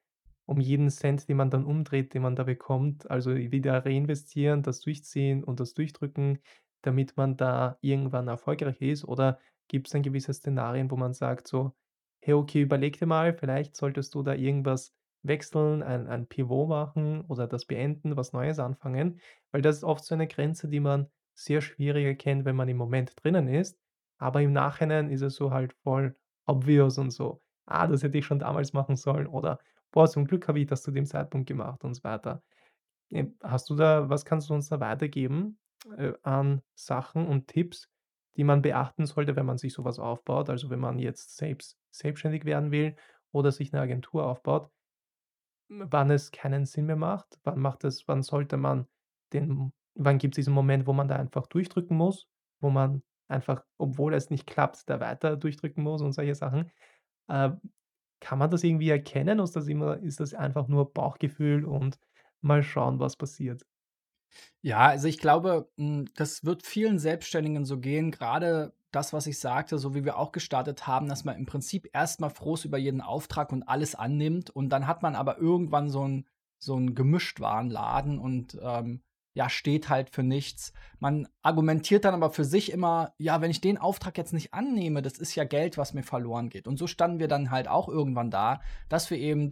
[0.48, 4.82] um jeden Cent, den man dann umdreht, den man da bekommt, also wieder reinvestieren, das
[4.82, 6.40] durchziehen und das durchdrücken,
[6.84, 9.06] damit man da irgendwann erfolgreich ist?
[9.06, 11.74] Oder gibt es dann gewisse Szenarien, wo man sagt so:
[12.22, 17.22] „Hey, okay, überleg dir mal, vielleicht solltest du da irgendwas wechseln, ein ein Pivot machen
[17.22, 19.20] oder das beenden, was Neues anfangen?“
[19.52, 22.78] Weil das ist oft so eine Grenze, die man sehr schwierig erkennt, wenn man im
[22.78, 23.80] Moment drinnen ist,
[24.18, 26.16] aber im Nachhinein ist es so halt voll
[26.48, 29.60] obvious und so: „Ah, das hätte ich schon damals machen sollen“ oder
[29.92, 32.44] „Boah, zum Glück habe ich das zu dem Zeitpunkt gemacht“ und so weiter.
[33.12, 35.60] Ähm, hast du da was kannst du uns da weitergeben,
[35.98, 37.90] äh, an Sachen und Tipps,
[38.38, 40.50] die man beachten sollte, wenn man sich so was aufbaut?
[40.50, 42.96] Also, wenn man jetzt selbst selbstständig werden will
[43.32, 44.72] oder sich 'ne Agentur aufbaut,
[45.70, 47.40] wann es keinen Sinn mehr macht?
[47.44, 48.88] Wann macht es wann sollte man
[49.34, 52.28] den wann gibt's diesen Moment, wo man da einfach durchdrücken muss,
[52.62, 56.72] wo man einfach, obwohl es nicht klappt, da weiter durchdrücken muss und solche Sachen?
[57.30, 57.52] Äh,
[58.22, 59.68] kann man das irgendwie erkennen oder ist das
[60.04, 62.00] ist das einfach nur Bauchgefühl und
[62.42, 63.66] mal schauen, was passiert?
[64.62, 69.40] Ja, also ich glaube, hm, das wird vielen Selbstständigen so gehen, Gerade das, was ich
[69.40, 72.64] sagte, so wie wir auch gestartet haben, dass man im Prinzip erst mal froh ist
[72.66, 76.26] über jeden Auftrag und alles annimmt und dann hat man aber irgendwann so 'n
[76.60, 79.02] so 'n Gemischtwarenladen und, ähm,
[79.36, 80.74] ja, steht halt für nichts.
[81.00, 85.02] Man argumentiert dann aber für sich immer: „Ja, wenn ich den Auftrag jetzt nicht annehme,
[85.02, 87.90] das ist ja Geld, was mir verloren geht.“ Und so standen wir dann halt auch
[87.90, 89.52] irgendwann da, dass wir eben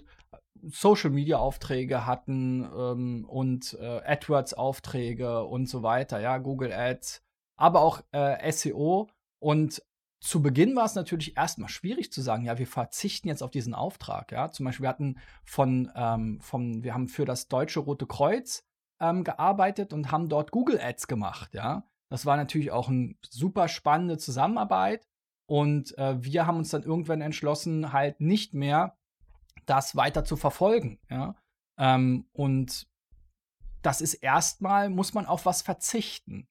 [0.63, 7.21] Social-Media-Aufträge hatten, ähm, und, äh, AdWords-Aufträge und so weiter, ja, Google Ads,
[7.57, 9.09] aber auch, äh, SEO.
[9.39, 9.83] Und
[10.21, 13.51] zu Beginn war es natürlich erst mal schwierig zu sagen: „Ja, wir verzichten jetzt auf
[13.51, 14.51] diesen Auftrag“, ja?
[14.51, 18.63] Zum Beispiel, wir hatten von, ähm von wir haben für das Deutsche Rote Kreuz,
[19.03, 21.83] ähm, gearbeitet und haben dort Google Ads gemacht, ja?
[22.09, 25.07] Das war natürlich auch 'n super spannende Zusammenarbeit
[25.47, 28.97] und, äh, wir haben uns dann irgendwann entschlossen, halt nicht mehr
[29.67, 31.35] das weiter zu verfolgen, ja?
[31.79, 32.87] Ähm, und
[33.83, 36.47] das ist erst mal muss man auf was verzichten.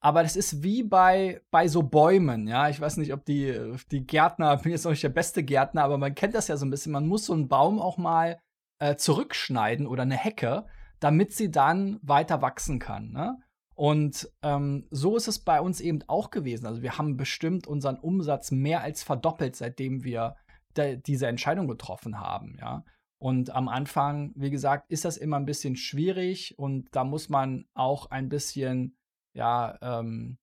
[0.00, 2.68] Aber das ist wie bei bei so Bäumen, ja?
[2.70, 5.98] Ich weiß nicht, ob die die Gärtner bin jetzt auch nicht der beste Gärtner, aber
[5.98, 6.92] man kennt das ja so 'n bisschen.
[6.92, 8.40] Man muss so 'n Baum auch mal,
[8.80, 10.66] äh, zurückschneiden oder 'ne Hecke,
[11.00, 13.38] damit sie dann weiter wachsen kann, ne?
[13.74, 16.66] Und, ähm, so ist es bei uns eben auch gewesen.
[16.66, 20.36] Also, wir haben bestimmt unseren Umsatz mehr als verdoppelt, seitdem wir
[20.76, 22.84] diese Entscheidung getroffen haben, ja?
[23.18, 27.66] Und am Anfang, wie gesagt, ist das immer 'n bisschen schwierig und da muss man
[27.74, 28.96] auch ein bisschen,
[29.34, 30.38] ja, ähm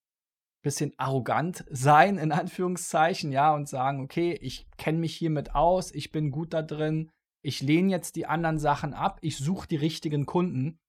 [0.63, 6.11] bisschen arrogant sein in Anführungszeichen, ja, und sagen: „Okay, ich kenne mich hiermit aus, ich
[6.11, 7.09] bin gut da drin.
[7.41, 10.79] Ich lehne jetzt die anderen Sachen ab, ich suche die richtigen Kunden.“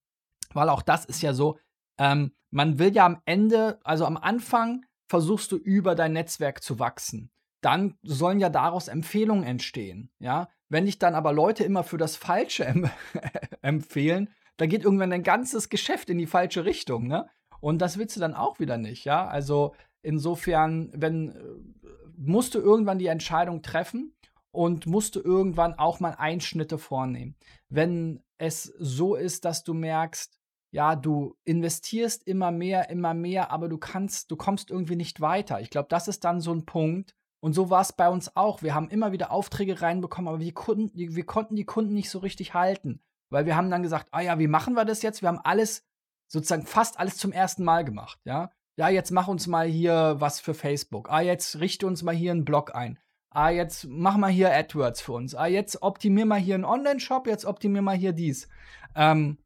[0.53, 1.57] Weil auch das ist ja so,
[1.99, 6.79] ähm, man will ja am Ende also, am Anfang versuchst du über dein Netzwerk zu
[6.79, 7.31] wachsen.
[7.61, 10.47] Dann sollen ja daraus Empfehlungen entstehen, ja?
[10.69, 12.89] Wenn dich dann aber Leute immer für das Falsche em
[13.61, 17.27] empfehlen, dann geht irgendwann dein ganzes Geschäft in die falsche Richtung, ne?
[17.59, 19.27] Und das willst du dann auch wieder nicht, ja?
[19.27, 24.13] Also, insofern, wenn äh, musst du irgendwann die Entscheidung treffen
[24.51, 27.35] und musst du irgendwann auch mal Einschnitte vornehmen.
[27.69, 30.37] Wenn es so ist, dass du merkst,
[30.71, 35.61] ja, du investierst immer mehr, immer mehr, aber du kannst du kommst irgendwie nicht weiter.
[35.61, 38.61] Ich glaube, das ist dann so 'n Punkt und so war's bei uns auch.
[38.61, 42.19] Wir haben immer wieder Aufträge reinbekommen, aber die Kunden wir konnten die Kunden nicht so
[42.19, 45.29] richtig halten, weil wir haben dann gesagt: „Ah ja, wie machen wir das jetzt?“ Wir
[45.29, 45.83] haben alles
[46.31, 48.51] sozusagen fast alles zum ersten Mal gemacht, ja?
[48.77, 51.09] „Ja, jetzt mach uns mal hier was für Facebook.
[51.11, 52.99] Ah, jetzt richte uns mal hier 'n Blog ein.
[53.31, 55.35] Ah, jetzt mach mal hier AdWords für uns.
[55.35, 58.47] Ah, jetzt optimier mal hier 'n Onlineshop, jetzt optimier mal hier dies.“
[58.95, 59.37] Ähm,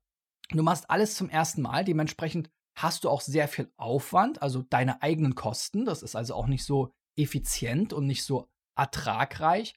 [0.51, 5.01] du machst alles zum ersten Mal, dementsprechend hast du auch sehr viel Aufwand, also deine
[5.01, 5.85] eigenen Kosten.
[5.85, 9.75] Das ist also auch nicht so effizient und nicht so ertragreich.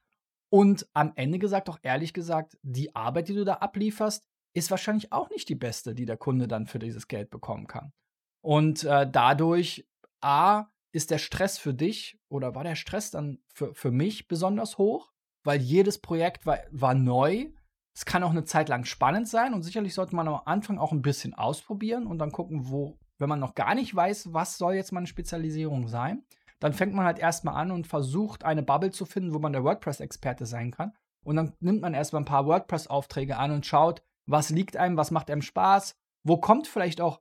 [0.51, 5.12] Und am Ende gesagt auch ehrlich gesagt, die Arbeit, die du da ablieferst, ist wahrscheinlich
[5.12, 7.92] auch nicht die beste, die der Kunde dann für dieses Geld bekommen kann.
[8.42, 9.87] Und, äh, dadurch,
[10.23, 14.78] A, ist der Stress für dich oder war der Stress dann für für mich besonders
[14.78, 15.12] hoch,
[15.44, 17.50] weil jedes Projekt war war neu.
[17.94, 20.92] Es kann auch eine Zeit lang spannend sein und sicherlich sollte man am Anfang auch
[20.92, 24.74] ein bisschen ausprobieren und dann gucken, wo, wenn man noch gar nicht weiß, was soll
[24.74, 26.24] jetzt meine Spezialisierung sein,
[26.61, 29.64] dann fängt man halt erstmal an und versucht, eine Bubble zu finden, wo man der
[29.64, 30.92] WordPress-Experte sein kann.
[31.24, 35.11] Und dann nimmt man erstmal ein paar WordPress-Aufträge an und schaut, was liegt einem, was
[35.11, 37.20] macht einem Spaß, wo kommt vielleicht auch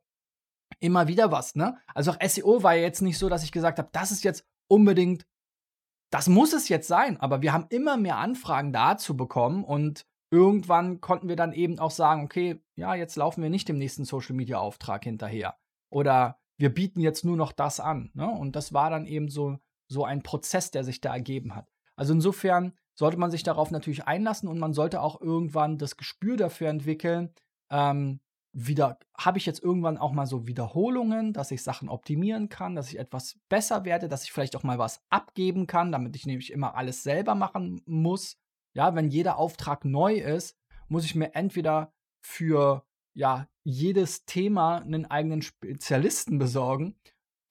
[0.85, 1.77] immer wieder was, ne?
[1.93, 4.45] Also auch SEO war ja jetzt nicht so, dass ich gesagt habe, das ist jetzt
[4.67, 5.25] unbedingt,
[6.11, 11.01] das muss es jetzt sein, aber wir haben immer mehr Anfragen dazu bekommen und irgendwann
[11.01, 14.35] konnten wir dann eben auch sagen, okay, ja, jetzt laufen wir nicht dem nächsten Social
[14.35, 15.55] Media Auftrag hinterher
[15.89, 18.29] oder wir bieten jetzt nur noch das an, ne?
[18.29, 21.71] Und das war dann eben so so ein Prozess, der sich da ergeben hat.
[21.95, 26.37] Also insofern sollte man sich darauf natürlich einlassen und man sollte auch irgendwann das Gespür
[26.37, 27.33] dafür entwickeln,
[27.69, 28.19] ähm,
[28.57, 32.87] wieder, habe ich jetzt irgendwann auch mal so Wiederholungen, dass ich Sachen optimieren kann, dass
[32.87, 36.53] ich etwas besser werde, dass ich vielleicht auch mal was abgeben kann, damit ich nämlich
[36.53, 38.37] immer alles selber machen muss.
[38.73, 45.05] Ja, wenn jeder Auftrag neu ist, muss ich mir entweder für ja jedes Thema einen
[45.05, 46.95] eigenen Spezialisten besorgen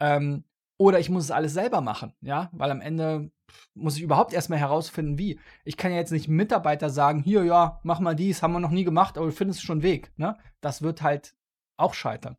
[0.00, 0.44] ähm,
[0.78, 3.30] oder ich muss es alles selber machen, ja, weil am Ende
[3.74, 5.40] muss ich überhaupt erstmal herausfinden, wie.
[5.64, 8.70] Ich kann ja jetzt nicht Mitarbeiter sagen, hier, ja, mach mal dies, haben wir noch
[8.70, 10.12] nie gemacht, aber du findest schon Weg.
[10.16, 10.36] Ne?
[10.60, 11.34] Das wird halt
[11.76, 12.36] auch scheitern.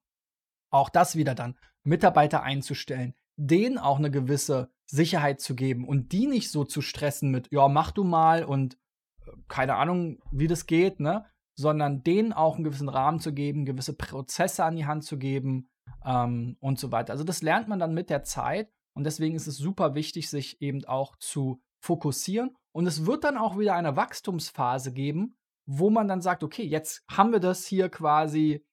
[0.69, 6.28] Auch das wieder dann, Mitarbeiter einzustellen, denen auch eine gewisse Sicherheit zu geben und die
[6.28, 8.78] nicht so zu stressen mit, ja, mach du mal und
[9.25, 11.25] äh, keine Ahnung, wie das geht, ne?
[11.58, 15.69] Sondern denen auch einen gewissen Rahmen zu geben, gewisse Prozesse an die Hand zu geben
[16.06, 17.13] ähm, und so weiter.
[17.13, 20.62] Also das lernt man dann mit der Zeit und deswegen ist es super wichtig, sich
[20.62, 22.56] eben auch zu fokussieren.
[22.72, 27.04] Und es wird dann auch wieder eine Wachstumsphase geben, wo man dann sagt, okay, jetzt
[27.12, 28.66] haben wir das hier quasi.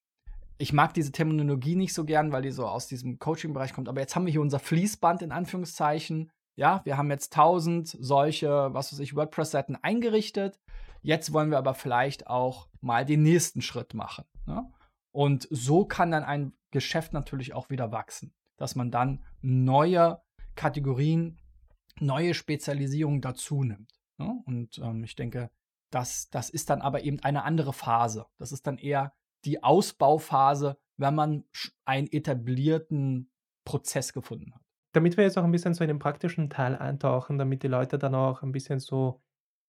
[0.58, 4.00] Ich mag diese Terminologie nicht so gern, weil die so aus diesem Coaching-Bereich kommt, aber
[4.00, 6.30] jetzt haben wir hier unser Fließband in Anführungszeichen.
[6.54, 10.60] Ja, wir haben jetzt 1000 solche, was weiß ich, WordPress-Seiten eingerichtet.
[11.00, 14.24] Jetzt wollen wir aber vielleicht auch mal den nächsten Schritt machen.
[14.46, 14.70] Ne?
[15.10, 20.22] Und so kann dann ein Geschäft natürlich auch wieder wachsen dass man dann neue
[20.54, 21.40] Kategorien,
[21.98, 23.90] neue Spezialisierungen dazu nimmt.
[24.18, 24.40] Ne?
[24.46, 25.50] Und ähm, ich denke,
[25.90, 28.26] das, das ist dann aber eben eine andere Phase.
[28.38, 31.44] Das ist dann eher die Ausbauphase, wenn man
[31.84, 33.32] einen etablierten
[33.64, 34.62] Prozess gefunden hat.
[34.92, 37.98] Damit wir jetzt auch ein bisschen so in den praktischen Teil eintauchen, damit die Leute
[37.98, 39.20] dann auch ein bisschen so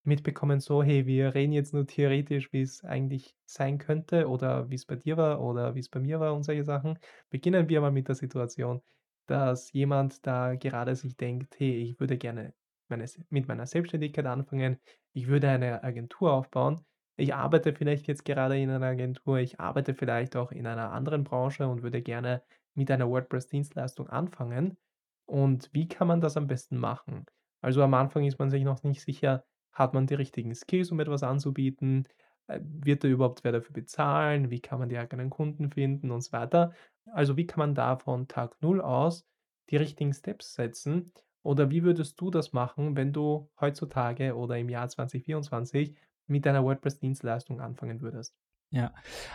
[0.06, 4.76] mitbekommen, so, hey, wir reden jetzt nur theoretisch, wie es eigentlich sein könnte oder wie
[4.76, 7.00] es bei dir war oder wie es bei mir war und solche Sachen.
[7.30, 8.82] Beginnen wir mal mit der Situation,
[9.28, 12.54] dass jemand da gerade sich denkt, hey, ich würde gerne
[12.90, 14.80] meine, mit meiner Selbstständigkeit anfangen,
[15.14, 16.86] ich würde eine Agentur aufbauen.
[17.16, 21.24] Ich arbeite vielleicht jetzt gerade in einer Agentur, ich arbeite vielleicht auch in einer anderen
[21.24, 24.78] Branche und würde gerne mit einer WordPress-Dienstleistung anfangen.
[25.26, 27.26] Und wie kann man das am besten machen?
[27.62, 31.00] Also am Anfang ist man sich noch nicht sicher, hat man die richtigen Skills, um
[31.00, 32.08] etwas anzubieten?
[32.48, 34.50] Äh, wird da überhaupt wer dafür bezahlen?
[34.50, 36.74] Wie kann man die eigenen Kunden finden und so weiter?
[37.12, 39.26] Also wie kann man da von Tag Null aus
[39.70, 41.14] die richtigen Steps setzen?
[41.44, 45.96] Oder wie würdest du das machen, wenn du heutzutage oder im Jahr 2024
[46.28, 48.43] mit deiner WordPress-Dienstleistung anfangen würdest?
[48.74, 48.92] Ja,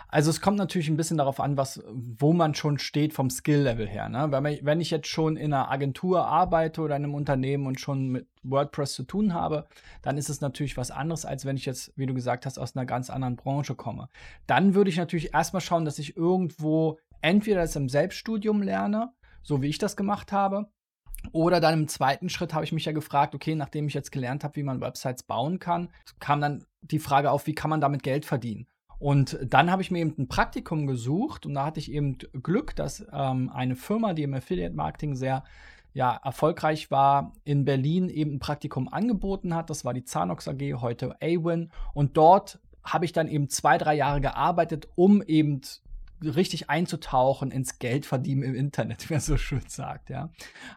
[0.09, 3.87] also es kommt natürlich ein bisschen darauf an, was, wo man schon steht vom Skill-Level
[3.87, 4.09] her.
[4.09, 4.59] Ne?
[4.61, 8.27] Wenn, ich jetzt schon in einer Agentur arbeite oder in einem Unternehmen und schon mit
[8.43, 9.69] WordPress zu tun habe,
[10.01, 12.75] dann ist es natürlich was anderes, als wenn ich jetzt, wie du gesagt hast, aus
[12.75, 14.09] einer ganz anderen Branche komme.
[14.45, 19.61] Dann würde ich natürlich erstmal schauen, dass ich irgendwo entweder das im Selbststudium lerne, so
[19.61, 20.69] wie ich das gemacht habe,
[21.31, 24.43] oder dann im zweiten Schritt habe ich mich ja gefragt, okay, nachdem ich jetzt gelernt
[24.43, 25.87] habe, wie man Websites bauen kann,
[26.19, 28.67] kam dann die Frage auf, wie kann man damit Geld verdienen?
[28.99, 32.75] Und dann habe ich mir eben ein Praktikum gesucht und da hatte ich eben Glück,
[32.75, 35.43] dass ähm, eine Firma, die im Affiliate Marketing sehr
[35.93, 39.69] ja, erfolgreich war, in Berlin eben ein Praktikum angeboten hat.
[39.69, 41.71] Das war die Zanox AG, heute Awin.
[41.93, 45.61] Und dort habe ich dann eben zwei, drei Jahre gearbeitet, um eben
[46.21, 50.29] richtig einzutauchen ins Geldverdienen im Internet, wie man so schön sagt, ja.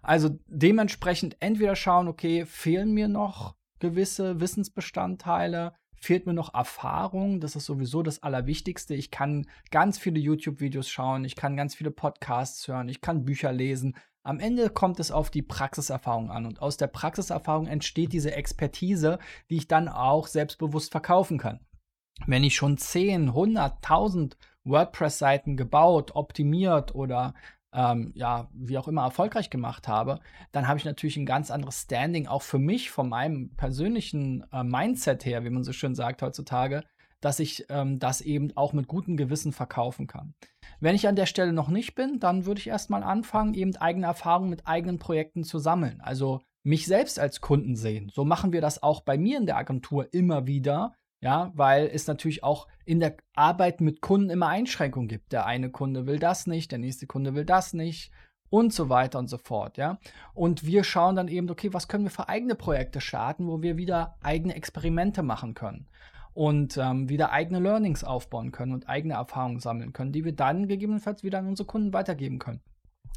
[0.03, 7.41] Also dementsprechend entweder schauen, okay, fehlen mir noch gewisse Wissensbestandteile, fehlt mir noch Erfahrung.
[7.41, 8.95] Das ist sowieso das Allerwichtigste.
[8.95, 13.53] Ich kann ganz viele YouTube-Videos schauen, ich kann ganz viele Podcasts hören, ich kann Bücher
[13.53, 13.97] lesen.
[14.25, 19.19] Am Ende kommt es auf die Praxiserfahrung an und aus der Praxiserfahrung entsteht diese Expertise,
[19.49, 21.61] die ich dann auch selbstbewusst verkaufen kann.
[22.27, 27.35] Wenn ich schon 10, 100, 1000 WordPress-Seiten gebaut, optimiert oder
[27.73, 30.21] ähm, ja, wie auch immer erfolgreich gemacht habe,
[30.53, 34.63] dann habe ich natürlich ein ganz anderes Standing, auch für mich, von meinem persönlichen äh,
[34.63, 36.85] Mindset her, wie man so schön sagt heutzutage,
[37.21, 40.35] dass ich ähm, das eben auch mit gutem Gewissen verkaufen kann.
[40.81, 44.07] Wenn ich an der Stelle noch nicht bin, dann würde ich erstmal anfangen, eben eigene
[44.07, 46.01] Erfahrungen mit eigenen Projekten zu sammeln.
[46.01, 48.11] Also mich selbst als Kunden sehen.
[48.13, 52.09] So machen wir das auch bei mir in der Agentur immer wieder, Ja, weil es
[52.09, 55.33] natürlich auch in der Arbeit mit Kunden immer Einschränkungen gibt.
[55.33, 58.11] Der eine Kunde will das nicht, der nächste Kunde will das nicht
[58.51, 59.99] und so weiter und so fort, ja.
[60.35, 63.77] Und wir schauen dann eben, okay, was können wir für eigene Projekte starten, wo wir
[63.77, 65.87] wieder eigene Experimente machen können
[66.35, 70.69] und ähm, wieder eigene Learnings aufbauen können und eigene Erfahrungen sammeln können, die wir dann
[70.69, 72.61] gegebenenfalls wieder an unsere Kunden weitergeben können.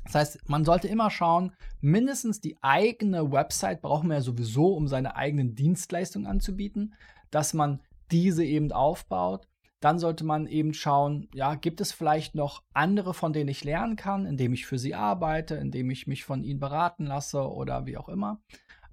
[0.06, 1.52] Das heißt, man sollte immer schauen,
[1.82, 6.94] mindestens die eigene Website brauchen wir ja sowieso, um seine eigenen Dienstleistungen anzubieten,
[7.32, 7.82] dass man
[8.12, 9.48] diese eben aufbaut.
[9.80, 13.96] Dann sollte man eben schauen, ja, gibt es vielleicht noch andere, von denen ich lernen
[13.96, 17.98] kann, indem ich für sie arbeite, indem ich mich von ihnen beraten lasse oder wie
[17.98, 18.42] auch immer.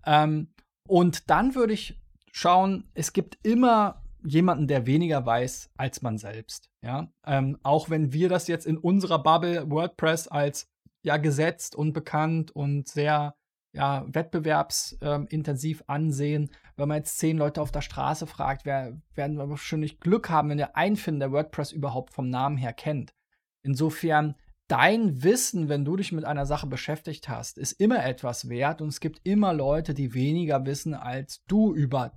[0.05, 0.53] Ähm,
[0.87, 1.99] und dann würde ich
[2.31, 6.71] schauen, es gibt immer jemanden, der weniger weiß als man selbst.
[6.83, 10.69] Ja, ähm, auch wenn wir das jetzt in unserer Bubble WordPress als
[11.05, 13.35] ja gesetzt und bekannt und sehr
[13.73, 16.51] ja, wettbewerbsintensiv ansehen.
[16.77, 20.51] Wenn man jetzt zehn Leute auf der Straße fragt, wer, werden wir wahrscheinlich Glück haben,
[20.51, 23.15] wenn der einen finden, der WordPress überhaupt vom Namen her kennt.
[23.63, 24.35] Insofern,
[24.69, 28.89] dein Wissen, wenn du dich mit einer Sache beschäftigt hast, ist immer etwas wert und
[28.89, 32.13] es gibt immer Leute, die weniger wissen als du über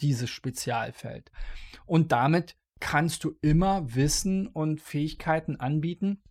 [0.00, 1.30] dieses Spezialfeld.
[1.86, 6.22] Und damit kannst du immer Wissen und Fähigkeiten anbieten,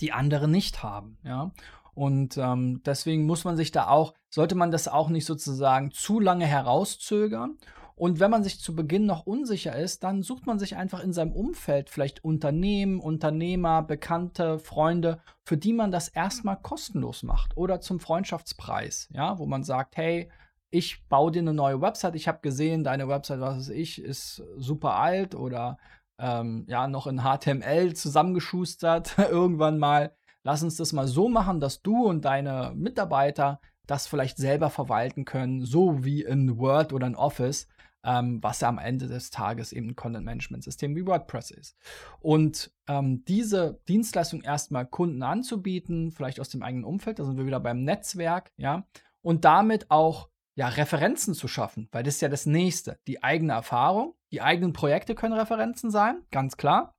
[0.00, 1.18] die andere nicht haben.
[1.24, 1.52] Ja?
[1.98, 6.20] Und ähm, deswegen muss man sich da auch, sollte man das auch nicht sozusagen zu
[6.20, 7.58] lange herauszögern.
[7.96, 11.12] Und wenn man sich zu Beginn noch unsicher ist, dann sucht man sich einfach in
[11.12, 17.56] seinem Umfeld vielleicht Unternehmen, Unternehmer, Bekannte, Freunde, für die man das erstmal kostenlos macht.
[17.56, 20.30] Oder zum Freundschaftspreis, ja, wo man sagt, hey,
[20.70, 24.44] ich baue dir eine neue Website, ich habe gesehen, deine Website, was weiß ich, ist
[24.56, 25.78] super alt oder
[26.20, 30.12] ähm, ja, noch in HTML zusammengeschustert irgendwann mal
[30.48, 35.26] lass uns das mal so machen, dass du und deine Mitarbeiter das vielleicht selber verwalten
[35.26, 37.68] können, so wie in Word oder in Office,
[38.02, 41.76] ähm, was ja am Ende des Tages eben ein Content-Management-System wie WordPress ist.
[42.20, 47.44] Und ähm, diese Dienstleistung erstmal Kunden anzubieten, vielleicht aus dem eigenen Umfeld, da sind wir
[47.44, 48.86] wieder beim Netzwerk, ja,
[49.20, 52.98] und damit auch ja, Referenzen zu schaffen, weil das ist ja das nächste.
[53.06, 56.94] Die eigene Erfahrung, die eigenen Projekte können Referenzen sein, ganz klar.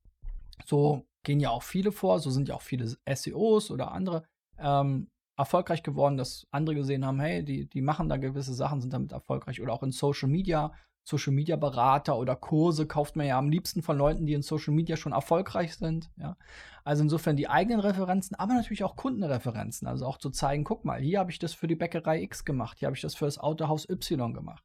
[0.68, 4.24] So gehen ja auch viele vor, so sind ja auch viele SEOs oder andere
[4.58, 8.94] ähm, erfolgreich geworden, dass andere gesehen haben, hey, die, die machen da gewisse Sachen, sind
[8.94, 9.62] damit erfolgreich.
[9.62, 10.74] Oder auch in Social Media,
[11.06, 14.74] Social Media Berater oder Kurse kauft man ja am liebsten von Leuten, die in Social
[14.74, 16.12] Media schon erfolgreich sind.
[16.18, 16.38] Ja.
[16.84, 19.88] Also insofern die eigenen Referenzen, aber natürlich auch Kundenreferenzen.
[19.88, 22.80] Also auch zu zeigen, guck mal, hier habe ich das für die Bäckerei X gemacht,
[22.80, 24.64] hier habe ich das für das Autohaus Y gemacht.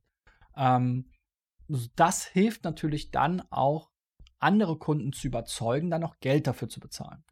[0.56, 1.08] Ähm,
[1.96, 3.90] das hilft natürlich dann auch
[4.44, 7.24] andere Kunden zu überzeugen, dann auch Geld dafür zu bezahlen.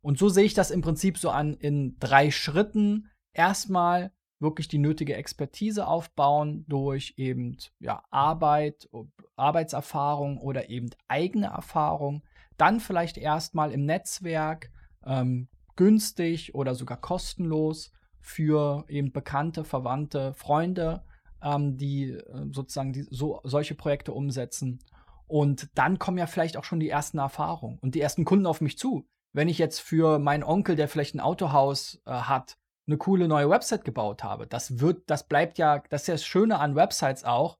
[0.00, 3.08] Und so sehe ich das im Prinzip so an in drei Schritten.
[3.32, 8.88] Erstmal wirklich die nötige Expertise aufbauen durch eben ja, Arbeit,
[9.36, 12.22] Arbeitserfahrung oder eben eigene Erfahrung.
[12.56, 14.70] Dann vielleicht erstmal im Netzwerk
[15.04, 17.90] ähm, günstig oder sogar kostenlos
[18.20, 21.02] für eben bekannte, verwandte, Freunde,
[21.42, 24.80] ähm, die äh, sozusagen die, so, solche Projekte umsetzen
[25.28, 28.60] und dann kommen ja vielleicht auch schon die ersten Erfahrungen und die ersten Kunden auf
[28.60, 29.06] mich zu.
[29.32, 32.56] Wenn ich jetzt für meinen Onkel, der vielleicht ein Autohaus äh, hat,
[32.86, 36.24] eine coole neue Website gebaut habe, das wird, das bleibt ja, das ist ja das
[36.24, 37.58] Schöne an Websites auch,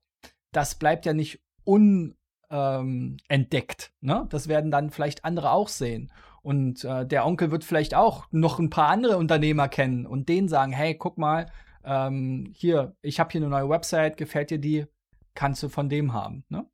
[0.51, 2.17] das bleibt ja nicht unentdeckt.
[2.51, 4.25] Ähm, ne?
[4.29, 6.11] Das werden dann vielleicht andere auch sehen.
[6.41, 10.47] Und äh, der Onkel wird vielleicht auch noch ein paar andere Unternehmer kennen und denen
[10.47, 11.51] sagen, hey, guck mal,
[11.83, 14.87] ähm, hier, ich habe hier eine neue Website, gefällt dir die,
[15.35, 16.43] kannst du von dem haben.
[16.49, 16.65] Ne?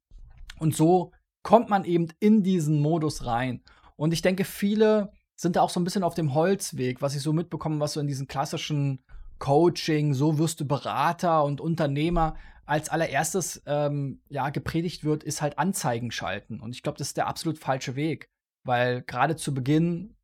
[0.60, 1.12] Und so
[1.44, 3.62] kommt man eben in diesen Modus rein.
[3.96, 7.22] Und ich denke, viele sind da auch so ein bisschen auf dem Holzweg, was ich
[7.22, 9.04] so mitbekomme, was so in diesen klassischen
[9.40, 12.36] Coaching, so wirst du Berater und Unternehmer
[12.66, 16.60] als allererstes ähm, ja gepredigt wird, ist halt Anzeigen schalten.
[16.60, 18.30] Und ich glaube, das ist der absolut falsche Weg,
[18.64, 20.16] weil gerade zu Beginn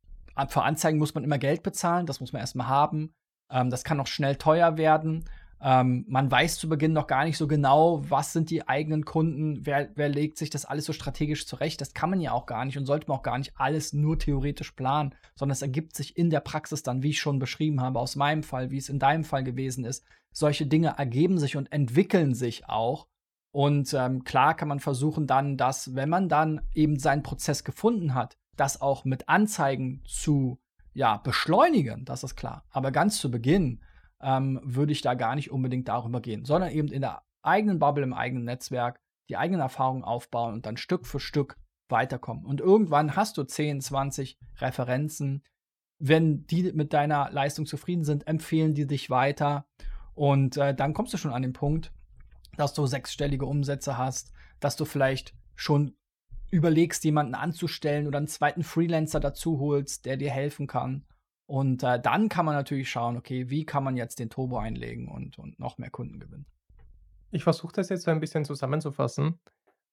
[0.48, 3.12] für Anzeigen muss man immer Geld bezahlen, das muss man erstmal haben.
[3.50, 5.24] Ähm, das kann auch schnell teuer werden.
[5.64, 9.64] Ähm, man weiß zu Beginn noch gar nicht so genau, was sind die eigenen Kunden,
[9.64, 11.80] wer, wer legt sich das alles so strategisch zurecht.
[11.80, 14.18] Das kann man ja auch gar nicht und sollte man auch gar nicht alles nur
[14.18, 18.00] theoretisch planen, sondern es ergibt sich in der Praxis dann, wie ich schon beschrieben habe,
[18.00, 20.04] aus meinem Fall, wie es in deinem Fall gewesen ist.
[20.32, 23.06] Solche Dinge ergeben sich und entwickeln sich auch.
[23.52, 28.14] Und ähm, klar kann man versuchen dann, dass, wenn man dann eben seinen Prozess gefunden
[28.14, 30.58] hat, das auch mit Anzeigen zu
[30.92, 32.64] ja, beschleunigen, das ist klar.
[32.70, 33.80] Aber ganz zu Beginn
[34.22, 38.04] ähm, würde ich da gar nicht unbedingt darüber gehen, sondern eben in der eigenen Bubble,
[38.04, 41.56] im eigenen Netzwerk die eigenen Erfahrungen aufbauen und dann Stück für Stück
[41.88, 42.44] weiterkommen.
[42.44, 45.44] Und irgendwann hast du 10, 20 Referenzen.
[45.98, 49.66] Wenn die mit deiner Leistung zufrieden sind, empfehlen die dich weiter.
[50.14, 51.92] Und äh, dann kommst du schon an den Punkt,
[52.56, 55.94] dass du sechsstellige Umsätze hast, dass du vielleicht schon
[56.50, 61.04] überlegst, jemanden anzustellen oder einen zweiten Freelancer dazu holst, der dir helfen kann.
[61.52, 65.08] Und äh, dann kann man natürlich schauen, okay, wie kann man jetzt den Turbo einlegen
[65.08, 66.46] und, und noch mehr Kunden gewinnen.
[67.30, 69.38] Ich versuche das jetzt so ein bisschen zusammenzufassen.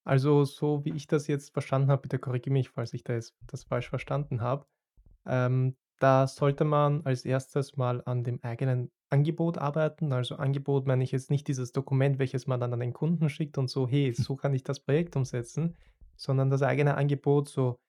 [0.06, 3.66] Also, so wie ich das jetzt verstanden habe, bitte korrigiere mich, falls ich das, das
[3.66, 4.68] falsch verstanden habe.
[5.26, 10.14] Ähm, da sollte man als erstes mal an dem eigenen Angebot arbeiten.
[10.14, 13.58] Also Angebot meine ich jetzt nicht dieses Dokument, welches man dann an den Kunden schickt
[13.58, 15.76] und so, hey, so kann ich das Projekt umsetzen,
[16.16, 17.82] sondern das eigene Angebot, so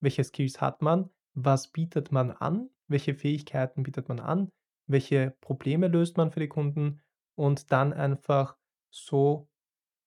[0.00, 4.50] welche Skills hat man, was bietet man an, welche Fähigkeiten bietet man an,
[4.88, 7.00] welche Probleme löst man für die Kunden
[7.36, 8.56] und dann einfach
[8.90, 9.48] so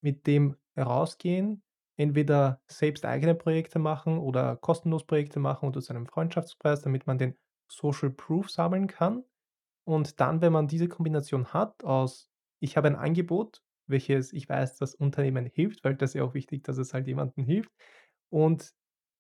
[0.02, 1.64] mit dem rausgehen,
[1.98, 7.38] entweder selbst eigene Projekte machen oder kostenlos Projekte machen unter seinem Freundschaftspreis, damit man den
[7.72, 9.24] Social Proof sammeln kann.
[9.88, 12.30] Und dann, wenn man diese Kombination hat aus,
[12.60, 16.34] ich habe ein Angebot, welches ich weiß, das Unternehmen hilft, weil das ist ja auch
[16.34, 17.72] wichtig, dass es halt jemandem hilft.
[18.30, 18.74] Und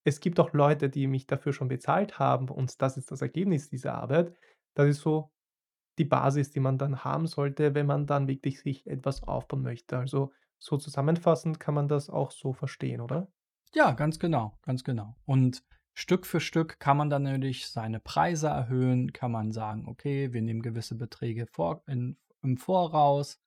[0.05, 3.69] es gibt auch Leute, die mich dafür schon bezahlt haben und das ist das Ergebnis
[3.69, 4.33] dieser Arbeit.
[4.75, 5.31] Das ist so
[5.97, 9.97] die Basis, die man dann haben sollte, wenn man dann wirklich sich etwas aufbauen möchte.
[9.97, 13.27] Also so zusammenfassend kann man das auch so verstehen, oder?
[13.73, 15.15] Ja, ganz genau, ganz genau.
[15.25, 20.33] Und Stück für Stück kann man dann natürlich seine Preise erhöhen, kann man sagen, okay,
[20.33, 23.39] wir nehmen gewisse Beträge vor, in, im Voraus.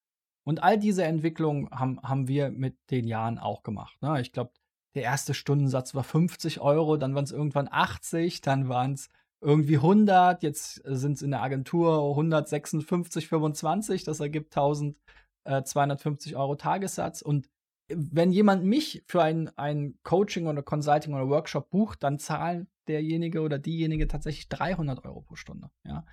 [0.45, 4.01] Und all diese Entwicklungen haben, haben wir mit den Jahren auch gemacht.
[4.01, 4.21] Ne?
[4.21, 4.51] Ich glaube,
[4.95, 9.09] der erste Stundensatz war 50 Euro, dann waren es irgendwann 80, dann waren es
[9.41, 16.57] irgendwie 100, jetzt sind es in der Agentur 156, 25, das ergibt 1250 äh, Euro
[16.57, 17.23] Tagessatz.
[17.23, 17.49] Und
[17.89, 23.41] wenn jemand mich für ein, ein Coaching oder Consulting oder Workshop bucht, dann zahlen derjenige
[23.41, 25.71] oder diejenige tatsächlich 300 Euro pro Stunde.
[25.85, 26.05] Ja?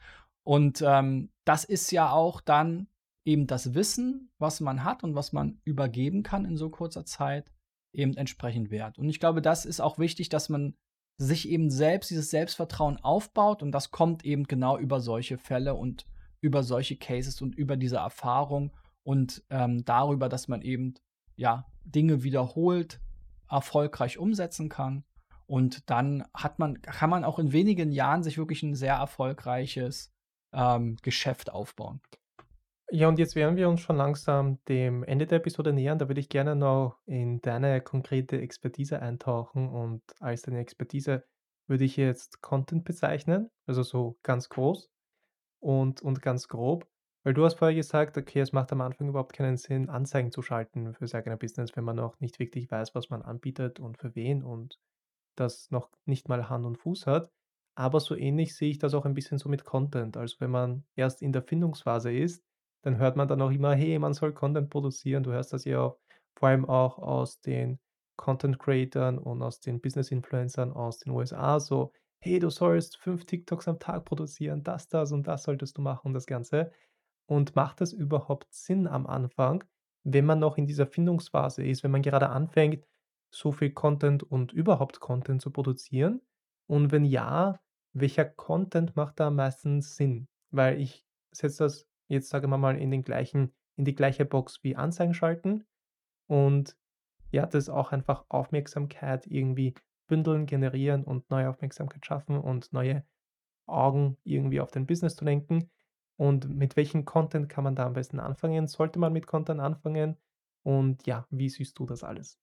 [0.43, 2.87] Und ähm, das ist ja auch dann
[3.25, 7.51] eben das Wissen, was man hat und was man übergeben kann in so kurzer Zeit,
[7.97, 8.97] eben entsprechend wert.
[8.97, 10.75] Und ich glaube, das ist auch wichtig, dass man
[11.17, 16.05] sich eben selbst dieses Selbstvertrauen aufbaut und das kommt eben genau über solche Fälle und
[16.41, 18.71] über solche Cases und über diese Erfahrung
[19.03, 20.95] und ähm, darüber, dass man eben
[21.37, 22.99] ja Dinge wiederholt
[23.49, 25.05] erfolgreich umsetzen kann
[25.47, 30.11] und dann hat man kann man auch in wenigen Jahren sich wirklich ein sehr erfolgreiches
[30.53, 32.01] ähm, Geschäft aufbauen.
[32.91, 35.97] Ja, und jetzt werden wir uns schon langsam dem Ende der Episode nähern.
[35.97, 39.69] Da würde ich gerne noch in deine konkrete Expertise eintauchen.
[39.69, 41.23] Und als deine Expertise
[41.67, 44.89] würde ich jetzt Content bezeichnen, also so ganz groß
[45.59, 46.87] und, und ganz grob.
[47.23, 50.43] Weil du hast vorher gesagt, okay, es macht am Anfang überhaupt keinen Sinn, Anzeigen zu
[50.43, 53.97] schalten für sein eigenes Business, wenn man noch nicht wirklich weiß, was man anbietet und
[53.97, 54.79] für wen und
[55.35, 57.31] das noch nicht mal Hand und Fuß hat.
[57.75, 60.17] Aber so ähnlich sehe ich das auch ein bisschen so mit Content.
[60.17, 62.43] Also wenn man erst in der Findungsphase ist,
[62.85, 65.23] dann hört man dann auch immer, hey, man soll Content produzieren.
[65.23, 65.95] Du hörst das ja
[66.37, 67.79] vor allem auch aus den
[68.15, 73.25] Content Creatern und aus den Business Influencern aus den USA so, hey, du sollst fünf
[73.25, 76.71] TikToks am Tag produzieren, das, das und das solltest du machen das Ganze.
[77.27, 79.63] Und macht das überhaupt Sinn am Anfang,
[80.03, 82.85] wenn man noch in dieser Findungsphase ist, wenn man gerade anfängt,
[83.33, 86.21] so viel Content und überhaupt Content zu produzieren?
[86.67, 87.59] Und wenn ja,
[87.93, 90.27] welcher Content macht da am meisten Sinn?
[90.51, 94.63] Weil ich setze das jetzt sagen wir mal in den gleichen in die gleiche Box
[94.63, 95.65] wie Anzeigen schalten
[96.27, 96.77] und
[97.31, 99.73] ja, das auch einfach Aufmerksamkeit irgendwie
[100.07, 103.03] bündeln, generieren und neue Aufmerksamkeit schaffen und neue
[103.67, 105.69] Augen irgendwie auf den Business zu lenken.
[106.17, 108.67] Und mit welchem Content kann man da am besten anfangen?
[108.67, 110.15] Sollte man mit Content anfangen?
[110.63, 112.39] Und ja, wie siehst du das alles?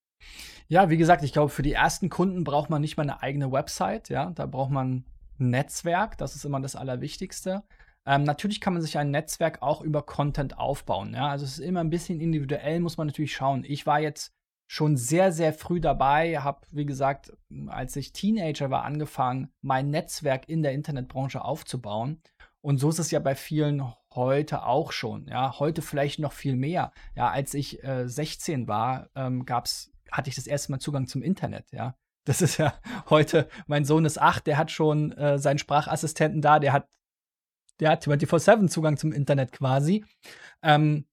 [0.68, 3.50] Ja, wie gesagt, ich glaube, für die ersten Kunden braucht man nicht mal eine eigene
[3.50, 4.08] Website.
[4.10, 5.04] Ja, da braucht man
[5.38, 6.18] ein Netzwerk.
[6.18, 7.62] Das ist immer das Allerwichtigste.
[8.06, 11.14] Ähm, natürlich kann man sich ein Netzwerk auch über Content aufbauen.
[11.14, 11.28] Ja?
[11.28, 13.64] Also es ist immer ein bisschen individuell, muss man natürlich schauen.
[13.64, 14.34] Ich war jetzt
[14.66, 17.32] schon sehr, sehr früh dabei, habe, wie gesagt,
[17.66, 22.22] als ich Teenager war, angefangen, mein Netzwerk in der Internetbranche aufzubauen.
[22.62, 23.82] Und so ist es ja bei vielen
[24.14, 25.26] heute auch schon.
[25.28, 26.92] Ja, heute vielleicht noch viel mehr.
[27.14, 31.22] Ja, als ich äh, 16 war, ähm, gab's, hatte ich das erste Mal Zugang zum
[31.22, 31.70] Internet.
[31.72, 32.74] Ja, das ist ja
[33.10, 36.88] heute, mein Sohn ist acht, der hat schon äh, seinen Sprachassistenten da, der hat
[37.90, 40.04] hat 24-7 Zugang zum Internet quasi.
[40.62, 41.06] Ähm,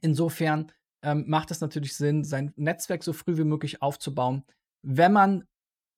[0.00, 4.44] insofern ähm, macht es natürlich Sinn, sein Netzwerk so früh wie möglich aufzubauen.
[4.82, 5.44] Wenn man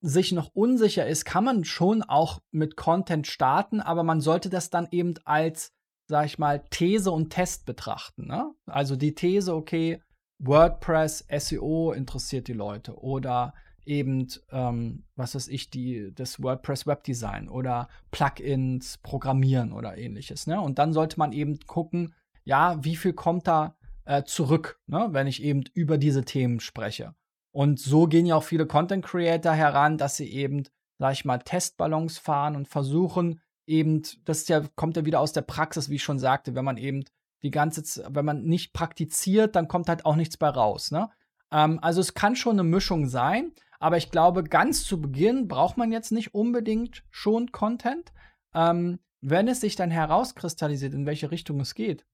[0.00, 4.68] sich noch unsicher ist, kann man schon auch mit Content starten, aber man sollte das
[4.68, 5.72] dann eben als,
[6.08, 8.26] sag ich mal, These und Test betrachten.
[8.26, 8.52] Ne?
[8.66, 10.02] Also die These, okay,
[10.40, 13.54] WordPress, SEO interessiert die Leute oder
[13.86, 20.46] eben, ähm, was weiß ich, die, das WordPress Webdesign oder Plugins programmieren oder ähnliches.
[20.46, 20.60] Ne?
[20.60, 22.14] Und dann sollte man eben gucken,
[22.44, 25.08] ja, wie viel kommt da äh, zurück, ne?
[25.10, 27.14] wenn ich eben über diese Themen spreche.
[27.52, 30.64] Und so gehen ja auch viele Content Creator heran, dass sie eben,
[30.98, 35.42] sag ich mal, Testballons fahren und versuchen eben, das ja, kommt ja wieder aus der
[35.42, 37.04] Praxis, wie ich schon sagte, wenn man eben
[37.42, 40.90] die ganze Zeit, wenn man nicht praktiziert, dann kommt halt auch nichts bei raus.
[40.90, 41.10] Ne?
[41.50, 43.52] Ähm, also es kann schon eine Mischung sein,
[43.82, 48.12] aber ich glaube, ganz zu Beginn braucht man jetzt nicht unbedingt schon Content.
[48.54, 52.06] Ähm, wenn es sich dann herauskristallisiert, in welche Richtung es geht,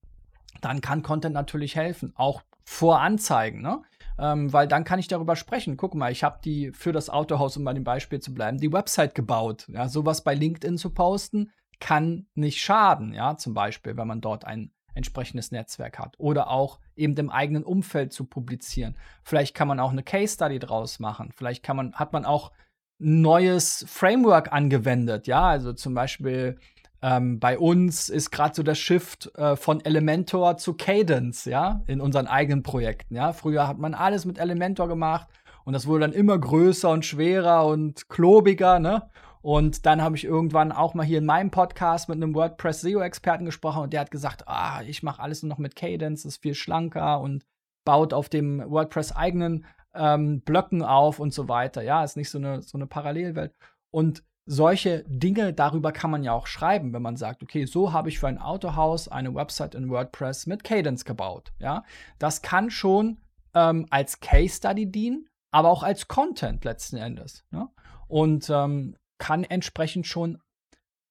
[0.61, 3.83] dann kann Content natürlich helfen, auch vor Anzeigen, ne?
[4.17, 5.77] Ähm, weil dann kann ich darüber sprechen.
[5.77, 8.73] Guck mal, ich habe die für das Autohaus, um bei dem Beispiel zu bleiben, die
[8.73, 9.67] Website gebaut.
[9.69, 14.43] Ja, sowas bei LinkedIn zu posten, kann nicht schaden, ja, zum Beispiel, wenn man dort
[14.43, 16.15] ein entsprechendes Netzwerk hat.
[16.17, 18.95] Oder auch eben im eigenen Umfeld zu publizieren.
[19.23, 21.31] Vielleicht kann man auch eine Case Study draus machen.
[21.35, 22.51] Vielleicht kann man, hat man auch
[22.99, 26.59] neues Framework angewendet, ja, also zum Beispiel
[27.01, 32.01] ähm, bei uns ist gerade so der Shift äh, von Elementor zu Cadence, ja, in
[32.01, 33.31] unseren eigenen Projekten, ja.
[33.31, 35.29] Früher hat man alles mit Elementor gemacht
[35.63, 39.09] und das wurde dann immer größer und schwerer und klobiger, ne?
[39.41, 43.45] Und dann habe ich irgendwann auch mal hier in meinem Podcast mit einem WordPress SEO-Experten
[43.45, 46.55] gesprochen und der hat gesagt, ah, ich mache alles nur noch mit Cadence, ist viel
[46.55, 47.45] schlanker und
[47.85, 49.65] baut auf dem WordPress eigenen
[49.95, 51.81] ähm, Blöcken auf und so weiter.
[51.81, 53.53] Ja, ist nicht so eine, so eine Parallelwelt.
[53.91, 58.09] Und solche Dinge, darüber kann man ja auch schreiben, wenn man sagt, okay, so habe
[58.09, 61.53] ich für ein Autohaus eine Website in WordPress mit Cadence gebaut.
[61.59, 61.83] Ja,
[62.17, 63.17] das kann schon
[63.53, 67.45] ähm, als Case Study dienen, aber auch als Content letzten Endes.
[67.51, 67.69] Ne?
[68.07, 70.39] Und ähm, kann entsprechend schon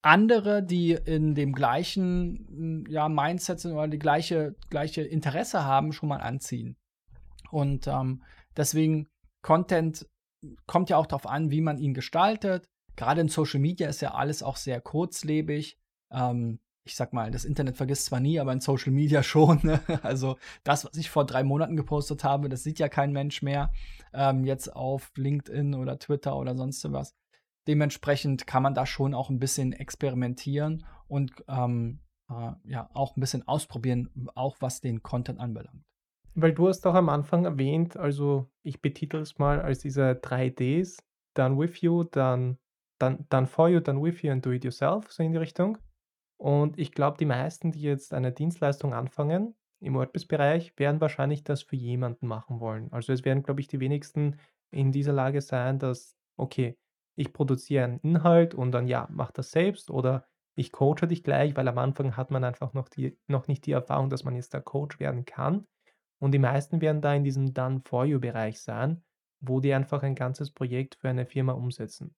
[0.03, 6.09] andere, die in dem gleichen ja, Mindset sind oder die gleiche, gleiche Interesse haben, schon
[6.09, 6.77] mal anziehen.
[7.51, 8.23] Und ähm,
[8.57, 9.09] deswegen
[9.43, 10.07] Content
[10.67, 14.13] kommt ja auch darauf an, wie man ihn gestaltet gerade in Social Media ist ja
[14.13, 15.79] alles auch sehr kurzlebig.
[16.11, 19.61] Ähm, ich sag mal, das Internet vergisst zwar nie, aber in Social Media schon.
[19.63, 19.81] Ne?
[20.03, 23.73] Also das, was ich vor drei Monaten gepostet habe, das sieht ja kein Mensch mehr.
[24.13, 27.15] Ähm, jetzt auf LinkedIn oder Twitter oder sonst was.
[27.69, 32.01] Dementsprechend kann man da schon auch ein bisschen experimentieren und ähm,
[32.31, 35.85] äh, ja auch ein bisschen ausprobieren, auch was den Content anbelangt.
[36.35, 40.99] Weil du hast auch am Anfang erwähnt, also ich betitel es mal als diese 3Ds,
[41.35, 42.59] Done with you, dann
[42.99, 45.79] dann dann for you, dann with you and do it yourself, so in die Richtung.
[46.37, 51.63] Und ich glaube, die meisten, die jetzt eine Dienstleistung anfangen im WordPress-Bereich, werden wahrscheinlich das
[51.63, 52.93] für jemanden machen wollen.
[52.93, 54.37] Also es werden, glaube ich, die wenigsten
[54.71, 56.77] in dieser Lage sein, dass, okay,
[57.19, 61.57] ich produziere einen Inhalt und dann ja, mach das selbst oder ich coache dich gleich,
[61.57, 64.55] weil am Anfang hat man einfach noch, die, noch nicht die Erfahrung, dass man jetzt
[64.55, 65.67] der Coach werden kann.
[66.21, 69.03] Und die meisten werden da in diesem Done-for-you-Bereich sein,
[69.41, 72.15] wo die einfach ein ganzes Projekt für eine Firma umsetzen.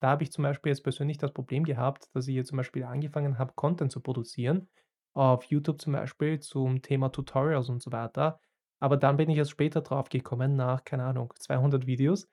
[0.00, 2.82] Da habe ich zum Beispiel jetzt persönlich das Problem gehabt, dass ich hier zum Beispiel
[2.82, 4.68] angefangen habe, Content zu produzieren,
[5.14, 8.40] auf YouTube zum Beispiel zum Thema Tutorials und so weiter.
[8.80, 12.28] Aber dann bin ich erst später drauf gekommen, nach, keine Ahnung, 200 Videos,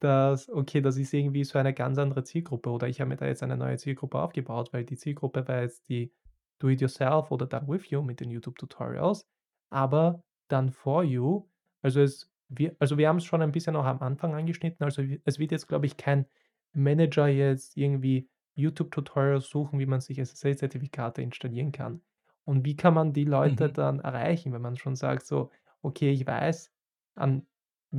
[0.00, 3.26] dass, okay, das ist irgendwie so eine ganz andere Zielgruppe oder ich habe mir da
[3.26, 6.12] jetzt eine neue Zielgruppe aufgebaut, weil die Zielgruppe war jetzt die
[6.58, 9.26] Do-it-yourself oder Done with you mit den YouTube-Tutorials,
[9.70, 11.48] aber Done for you,
[11.82, 15.02] also es, wir, also wir haben es schon ein bisschen auch am Anfang angeschnitten, also
[15.24, 16.26] es wird jetzt, glaube ich, kein
[16.72, 22.02] Manager jetzt irgendwie YouTube-Tutorials suchen, wie man sich SSL-Zertifikate installieren kann.
[22.44, 23.72] Und wie kann man die Leute Mhm.
[23.74, 25.50] dann erreichen, wenn man schon sagt, so,
[25.82, 26.72] okay, ich weiß,
[27.14, 27.46] an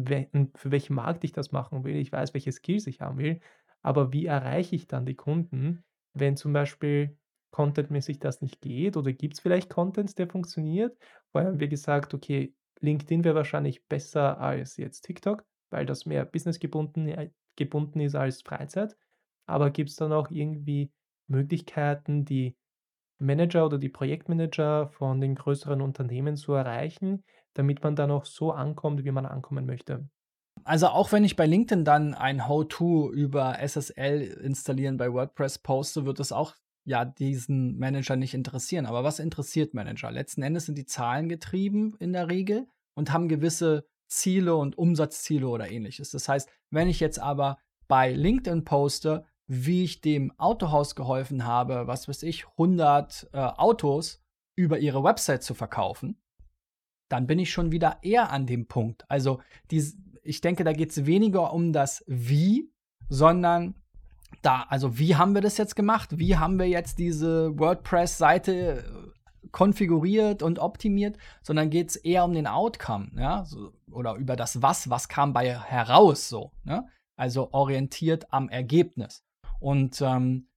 [0.05, 3.39] für welchen Markt ich das machen will, ich weiß, welche Skills ich haben will,
[3.81, 5.83] aber wie erreiche ich dann die Kunden,
[6.13, 7.17] wenn zum Beispiel
[7.51, 10.97] contentmäßig das nicht geht oder gibt es vielleicht Content, der funktioniert?
[11.31, 16.25] Vorher haben wir gesagt, okay, LinkedIn wäre wahrscheinlich besser als jetzt TikTok, weil das mehr
[16.25, 18.95] businessgebunden gebunden ist als Freizeit.
[19.47, 20.91] Aber gibt es dann auch irgendwie
[21.27, 22.57] Möglichkeiten, die
[23.19, 27.23] Manager oder die Projektmanager von den größeren Unternehmen zu erreichen,
[27.57, 30.07] damit man dann auch so ankommt, wie man ankommen möchte?
[30.63, 36.05] Also auch wenn ich bei LinkedIn dann ein How-To über SSL installieren bei WordPress poste,
[36.05, 38.85] wird es auch ja diesen Manager nicht interessieren.
[38.85, 40.11] Aber was interessiert Manager?
[40.11, 45.47] Letzten Endes sind die Zahlen getrieben in der Regel und haben gewisse Ziele und Umsatzziele
[45.47, 46.11] oder ähnliches.
[46.11, 51.87] Das heißt, wenn ich jetzt aber bei LinkedIn poste, wie ich dem Autohaus geholfen habe,
[51.87, 54.21] was weiß ich, 100 äh, Autos
[54.55, 56.19] über ihre Website zu verkaufen,
[57.09, 59.05] dann bin ich schon wieder eher an dem Punkt.
[59.09, 59.39] Also
[59.71, 59.83] die,
[60.23, 62.71] ich denke, da geht es weniger um das Wie,
[63.09, 63.75] sondern
[64.41, 66.17] da, also wie haben wir das jetzt gemacht?
[66.17, 68.83] Wie haben wir jetzt diese WordPress-Seite
[69.51, 74.61] konfiguriert und optimiert, sondern geht es eher um den Outcome, ja, so, oder über das
[74.61, 76.87] Was, was kam bei heraus, so, ne?
[77.15, 79.23] Also orientiert am Ergebnis.
[79.59, 80.49] Und ähm,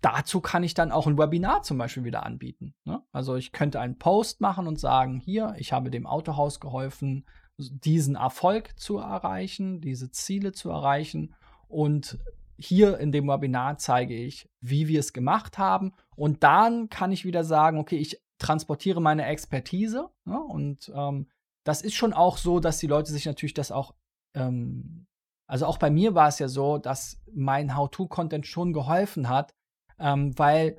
[0.00, 2.74] dazu kann ich dann auch ein Webinar zum Beispiel wieder anbieten.
[2.84, 3.02] Ne?
[3.12, 7.26] Also ich könnte einen Post machen und sagen, hier, ich habe dem Autohaus geholfen,
[7.56, 11.34] diesen Erfolg zu erreichen, diese Ziele zu erreichen.
[11.68, 12.18] Und
[12.56, 15.92] hier in dem Webinar zeige ich, wie wir es gemacht haben.
[16.16, 20.08] Und dann kann ich wieder sagen, okay, ich transportiere meine Expertise.
[20.24, 20.40] Ne?
[20.40, 21.26] und ähm,
[21.64, 23.94] das ist schon auch so, dass die Leute sich natürlich das auch,
[24.34, 25.06] ähm,
[25.46, 29.54] also auch bei mir war es ja so, dass mein How-To-Content schon geholfen hat,
[30.00, 30.78] ähm, weil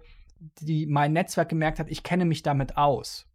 [0.59, 3.27] die, mein Netzwerk gemerkt hat, ich kenne mich damit aus.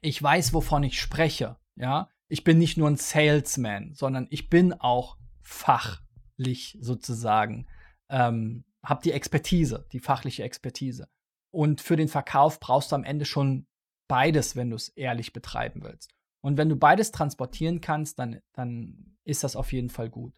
[0.00, 1.56] Ich weiß, wovon ich spreche.
[1.76, 7.66] Ja, ich bin nicht nur ein Salesman, sondern ich bin auch fachlich sozusagen,
[8.08, 11.08] ähm, habe die Expertise, die fachliche Expertise.
[11.52, 13.66] Und für den Verkauf brauchst du am Ende schon
[14.08, 16.10] beides, wenn du es ehrlich betreiben willst.
[16.42, 20.34] Und wenn du beides transportieren kannst, dann, dann ist das auf jeden Fall gut.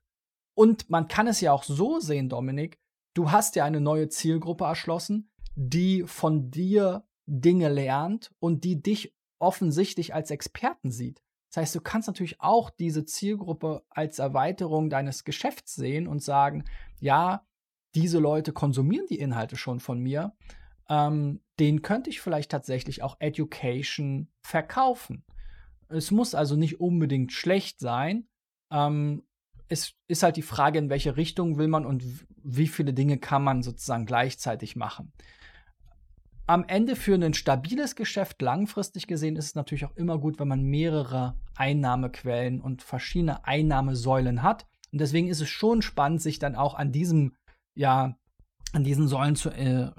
[0.55, 2.78] Und man kann es ja auch so sehen, Dominik,
[3.15, 9.15] du hast ja eine neue Zielgruppe erschlossen, die von dir Dinge lernt und die dich
[9.39, 11.23] offensichtlich als Experten sieht.
[11.51, 16.65] Das heißt, du kannst natürlich auch diese Zielgruppe als Erweiterung deines Geschäfts sehen und sagen,
[17.01, 17.47] ja,
[17.95, 20.35] diese Leute konsumieren die Inhalte schon von mir,
[20.89, 25.25] ähm, den könnte ich vielleicht tatsächlich auch Education verkaufen.
[25.89, 28.27] Es muss also nicht unbedingt schlecht sein.
[28.71, 29.25] Ähm,
[29.69, 33.43] es ist halt die Frage, in welche Richtung will man und wie viele Dinge kann
[33.43, 35.12] man sozusagen gleichzeitig machen
[36.47, 40.49] am Ende für ein stabiles Geschäft langfristig gesehen ist es natürlich auch immer gut, wenn
[40.49, 44.66] man mehrere Einnahmequellen und verschiedene Einnahmesäulen hat.
[44.93, 47.34] Und deswegen ist es schon spannend, sich dann auch an diesem,
[47.74, 48.16] ja,
[48.72, 49.90] an diesen Säulen zu, äh,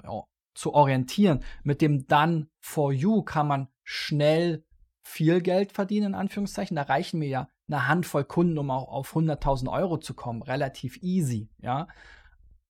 [0.54, 1.42] zu orientieren.
[1.62, 4.64] Mit dem Done for You kann man schnell
[5.02, 6.76] viel Geld verdienen, in Anführungszeichen.
[6.76, 10.42] Da reichen mir ja eine Handvoll Kunden, um auch auf 100.000 Euro zu kommen.
[10.42, 11.88] Relativ easy, ja.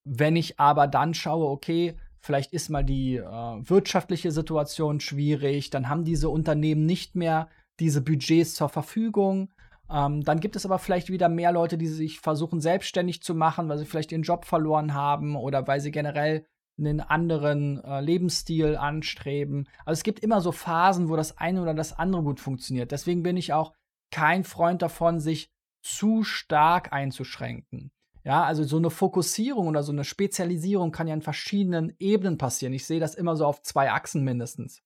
[0.05, 5.89] Wenn ich aber dann schaue, okay, vielleicht ist mal die äh, wirtschaftliche Situation schwierig, dann
[5.89, 7.49] haben diese Unternehmen nicht mehr
[7.81, 9.53] diese Budgets zur Verfügung.
[9.91, 13.69] Ähm, dann gibt es aber vielleicht wieder mehr Leute, die sich versuchen, selbstständig zu machen,
[13.69, 16.47] weil sie vielleicht ihren Job verloren haben oder weil sie generell
[16.79, 19.69] einen anderen äh, Lebensstil anstreben.
[19.85, 22.91] Also es gibt immer so Phasen, wo das eine oder das andere gut funktioniert.
[22.91, 23.75] Deswegen bin ich auch
[24.11, 25.51] kein Freund davon, sich
[25.83, 27.93] zu stark einzuschränken.
[28.25, 32.73] Ja, also so eine Fokussierung oder so eine Spezialisierung kann ja in verschiedenen Ebenen passieren.
[32.73, 34.83] Ich sehe das immer so auf zwei Achsen mindestens.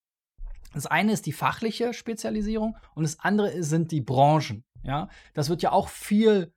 [0.74, 4.64] Das eine ist die fachliche Spezialisierung und das andere sind die Branchen.
[4.82, 6.53] Ja, das wird ja auch viel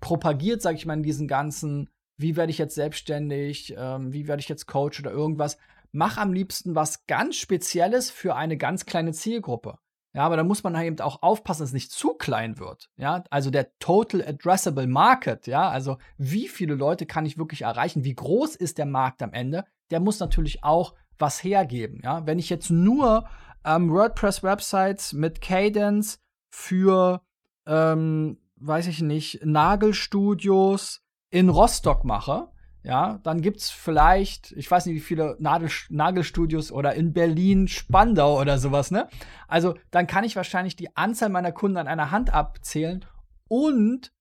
[0.00, 4.40] propagiert, sage ich mal, in diesen ganzen, wie werde ich jetzt selbstständig, ähm, wie werde
[4.40, 5.58] ich jetzt Coach oder irgendwas.
[5.92, 9.78] Mach am liebsten was ganz Spezielles für eine ganz kleine Zielgruppe.
[10.14, 12.90] Ja, aber da muss man halt eben auch aufpassen, dass es nicht zu klein wird.
[12.96, 18.04] Ja, also der Total Addressable Market, ja, also wie viele Leute kann ich wirklich erreichen?
[18.04, 19.64] Wie groß ist der Markt am Ende?
[19.90, 22.00] Der muss natürlich auch was hergeben.
[22.04, 23.26] Ja, wenn ich jetzt nur
[23.64, 27.22] ähm, WordPress-Websites mit Cadence für,
[27.66, 31.00] ähm, weiß ich nicht, Nagelstudios
[31.30, 32.51] in Rostock mache,
[32.84, 38.40] ja, dann gibt's vielleicht, ich weiß nicht, wie viele Nadel Nagelstudios oder in Berlin, Spandau
[38.40, 39.08] oder sowas, ne?
[39.46, 43.04] Also, dann kann ich wahrscheinlich die Anzahl meiner Kunden an einer Hand abzählen
[43.48, 44.12] und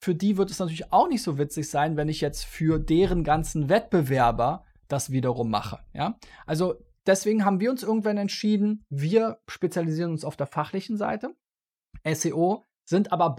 [0.00, 3.22] für die wird es natürlich auch nicht so witzig sein, wenn ich jetzt für deren
[3.22, 6.18] ganzen Wettbewerber das wiederum mache, ja?
[6.44, 6.74] Also,
[7.06, 11.36] deswegen haben wir uns irgendwann entschieden, wir spezialisieren uns auf der fachlichen Seite.
[12.04, 13.30] SEO sind aber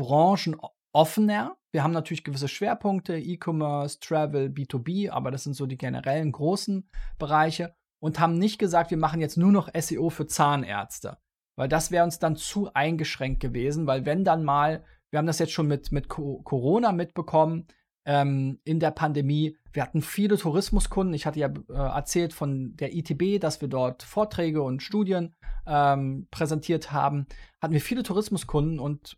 [0.93, 6.31] branchenoffener, wir haben natürlich gewisse Schwerpunkte, E-Commerce, Travel, B2B, aber das sind so die generellen
[6.31, 6.87] großen
[7.17, 11.17] Bereiche und haben nicht gesagt, wir machen jetzt nur noch SEO für Zahnärzte,
[11.57, 15.39] weil das wäre uns dann zu eingeschränkt gewesen, weil wenn dann mal, wir haben das
[15.39, 17.67] jetzt schon mit, mit Corona mitbekommen,
[18.05, 21.13] ähm, in der Pandemie, wir hatten viele Tourismuskunden.
[21.13, 25.33] Ich hatte ja äh, erzählt von der ITB, dass wir dort Vorträge und Studien
[25.65, 27.27] ähm, präsentiert haben.
[27.61, 29.15] Hatten wir viele Tourismuskunden und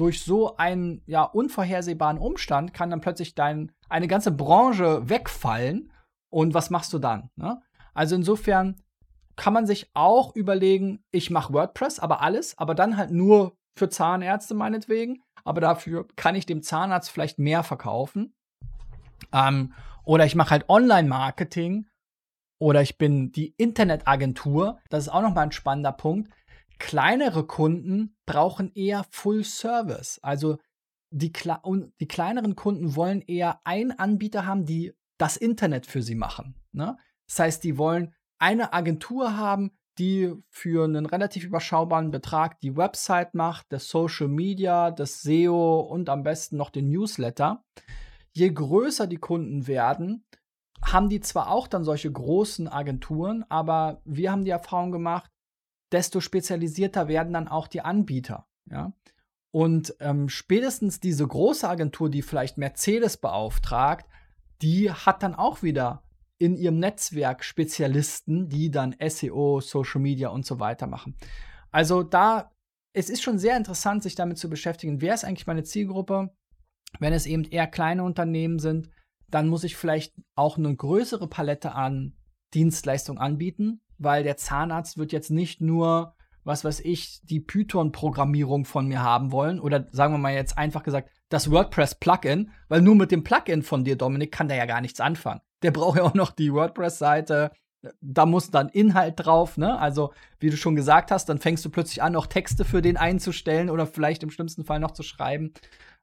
[0.00, 5.92] durch so einen ja unvorhersehbaren Umstand kann dann plötzlich dein, eine ganze Branche wegfallen.
[6.30, 7.28] Und was machst du dann?
[7.36, 7.60] Ne?
[7.92, 8.80] Also insofern
[9.36, 13.90] kann man sich auch überlegen, ich mache WordPress, aber alles, aber dann halt nur für
[13.90, 15.22] Zahnärzte meinetwegen.
[15.44, 18.32] Aber dafür kann ich dem Zahnarzt vielleicht mehr verkaufen.
[19.32, 19.74] Ähm,
[20.04, 21.86] oder ich mache halt Online-Marketing.
[22.58, 24.78] Oder ich bin die Internetagentur.
[24.88, 26.30] Das ist auch nochmal ein spannender Punkt.
[26.80, 30.18] Kleinere Kunden brauchen eher Full Service.
[30.22, 30.56] Also
[31.10, 36.54] die, die kleineren Kunden wollen eher einen Anbieter haben, die das Internet für sie machen.
[36.72, 36.96] Ne?
[37.28, 43.34] Das heißt, die wollen eine Agentur haben, die für einen relativ überschaubaren Betrag die Website
[43.34, 47.62] macht, das Social Media, das SEO und am besten noch den Newsletter.
[48.32, 50.24] Je größer die Kunden werden,
[50.82, 55.30] haben die zwar auch dann solche großen Agenturen, aber wir haben die Erfahrung gemacht,
[55.92, 58.46] desto spezialisierter werden dann auch die Anbieter.
[58.70, 58.92] Ja?
[59.50, 64.08] Und ähm, spätestens diese große Agentur, die vielleicht Mercedes beauftragt,
[64.62, 66.02] die hat dann auch wieder
[66.38, 71.16] in ihrem Netzwerk Spezialisten, die dann SEO, Social Media und so weiter machen.
[71.70, 72.50] Also da,
[72.92, 76.30] es ist schon sehr interessant, sich damit zu beschäftigen, wer ist eigentlich meine Zielgruppe?
[76.98, 78.88] Wenn es eben eher kleine Unternehmen sind,
[79.28, 82.16] dann muss ich vielleicht auch eine größere Palette an
[82.54, 88.88] Dienstleistungen anbieten, weil der Zahnarzt wird jetzt nicht nur, was weiß ich, die Python-Programmierung von
[88.88, 93.12] mir haben wollen oder sagen wir mal jetzt einfach gesagt, das WordPress-Plugin, weil nur mit
[93.12, 95.42] dem Plugin von dir, Dominik, kann der ja gar nichts anfangen.
[95.62, 97.52] Der braucht ja auch noch die WordPress-Seite,
[98.00, 99.78] da muss dann Inhalt drauf, ne?
[99.78, 102.98] Also, wie du schon gesagt hast, dann fängst du plötzlich an, auch Texte für den
[102.98, 105.54] einzustellen oder vielleicht im schlimmsten Fall noch zu schreiben,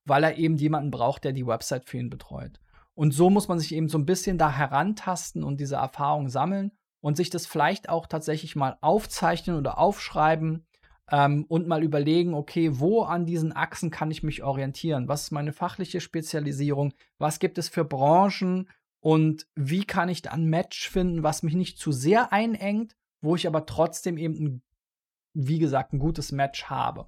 [0.06, 2.60] weil er eben jemanden braucht, der die Website für ihn betreut.
[2.96, 6.72] Und so muss man sich eben so ein bisschen da herantasten und diese Erfahrung sammeln
[7.08, 10.66] und sich das vielleicht auch tatsächlich mal aufzeichnen oder aufschreiben
[11.10, 15.08] ähm, und mal überlegen, okay, wo an diesen Achsen kann ich mich orientieren?
[15.08, 16.94] Was ist meine fachliche Spezialisierung?
[17.18, 18.68] Was gibt es für Branchen?
[19.00, 23.38] Und wie kann ich da ein Match finden, was mich nicht zu sehr einengt, wo
[23.38, 24.62] ich aber trotzdem eben, ein,
[25.34, 27.06] wie gesagt, ein gutes Match habe?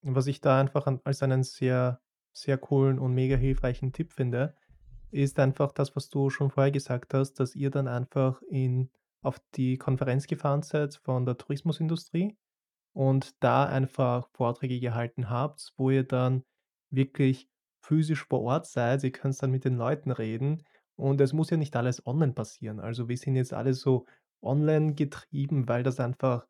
[0.00, 2.00] Was ich da einfach als einen sehr
[2.32, 4.54] sehr coolen und mega hilfreichen Tipp finde,
[5.14, 8.90] ist einfach das, was du schon vorher gesagt hast, dass ihr dann einfach in,
[9.22, 12.36] auf die Konferenz gefahren seid von der Tourismusindustrie
[12.92, 16.44] und da einfach Vorträge gehalten habt, wo ihr dann
[16.90, 17.48] wirklich
[17.80, 19.04] physisch vor Ort seid.
[19.04, 20.64] Ihr könnt dann mit den Leuten reden
[20.96, 22.80] und es muss ja nicht alles online passieren.
[22.80, 24.06] Also wir sind jetzt alle so
[24.42, 26.46] online getrieben, weil das einfach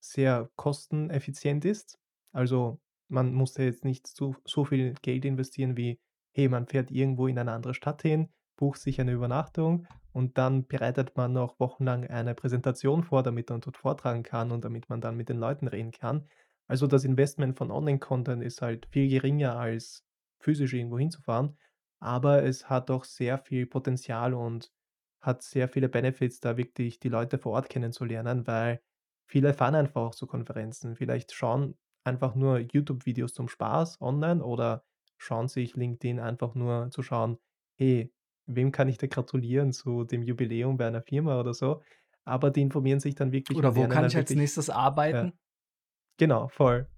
[0.00, 1.98] sehr kosteneffizient ist.
[2.32, 5.98] Also man muss ja jetzt nicht so, so viel Geld investieren wie,
[6.36, 10.66] hey, man fährt irgendwo in eine andere Stadt hin, bucht sich eine Übernachtung und dann
[10.66, 15.00] bereitet man noch wochenlang eine Präsentation vor, damit man dort vortragen kann und damit man
[15.00, 16.28] dann mit den Leuten reden kann.
[16.68, 20.04] Also das Investment von Online-Content ist halt viel geringer als
[20.38, 21.56] physisch irgendwo hinzufahren,
[22.00, 24.70] aber es hat doch sehr viel Potenzial und
[25.22, 28.82] hat sehr viele Benefits, da wirklich die Leute vor Ort kennenzulernen, weil
[29.26, 30.96] viele fahren einfach auch zu Konferenzen.
[30.96, 34.84] Vielleicht schauen einfach nur YouTube-Videos zum Spaß online oder
[35.18, 37.38] schauen sich LinkedIn einfach nur zu schauen,
[37.74, 38.12] hey,
[38.46, 41.82] wem kann ich da gratulieren zu dem Jubiläum bei einer Firma oder so.
[42.24, 43.56] Aber die informieren sich dann wirklich.
[43.56, 45.26] Oder wo kann ich als nächstes arbeiten?
[45.26, 45.32] Ja.
[46.18, 46.88] Genau, voll.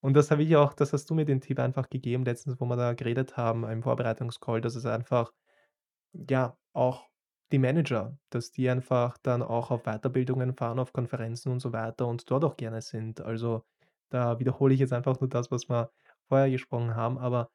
[0.00, 2.66] Und das habe ich auch, das hast du mir den Tipp einfach gegeben, letztens, wo
[2.66, 5.32] wir da geredet haben, im Vorbereitungscall, dass es einfach,
[6.12, 7.08] ja, auch
[7.52, 12.06] die Manager, dass die einfach dann auch auf Weiterbildungen fahren, auf Konferenzen und so weiter
[12.06, 13.20] und dort auch gerne sind.
[13.20, 13.64] Also
[14.10, 15.90] da wiederhole ich jetzt einfach nur das, was wir
[16.34, 17.48] vorher gesprochen haben, aber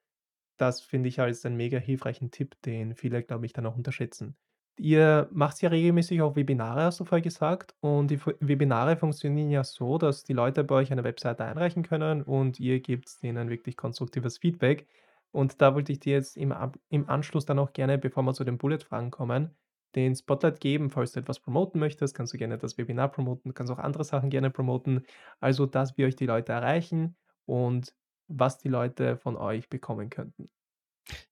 [0.57, 4.38] das finde ich als einen mega hilfreichen Tipp, den viele, glaube ich, dann auch unterschätzen.
[4.77, 7.75] Ihr macht ja regelmäßig auch Webinare, hast du vorher gesagt.
[7.82, 12.21] Und die Webinare funktionieren ja so, dass die Leute bei euch eine Webseite einreichen können
[12.23, 14.88] und ihr gebt denen wirklich konstruktives Feedback.
[15.32, 16.53] Und da wollte ich dir jetzt im,
[16.88, 19.57] im Anschluss dann auch gerne, bevor wir zu den Bullet-Fragen kommen,
[19.95, 20.89] den Spotlight geben.
[20.89, 24.30] Falls du etwas promoten möchtest, kannst du gerne das Webinar promoten, kannst auch andere Sachen
[24.30, 25.05] gerne promoten.
[25.41, 27.93] Also, dass wir euch die Leute erreichen und
[28.30, 30.49] was die Leute von euch bekommen könnten.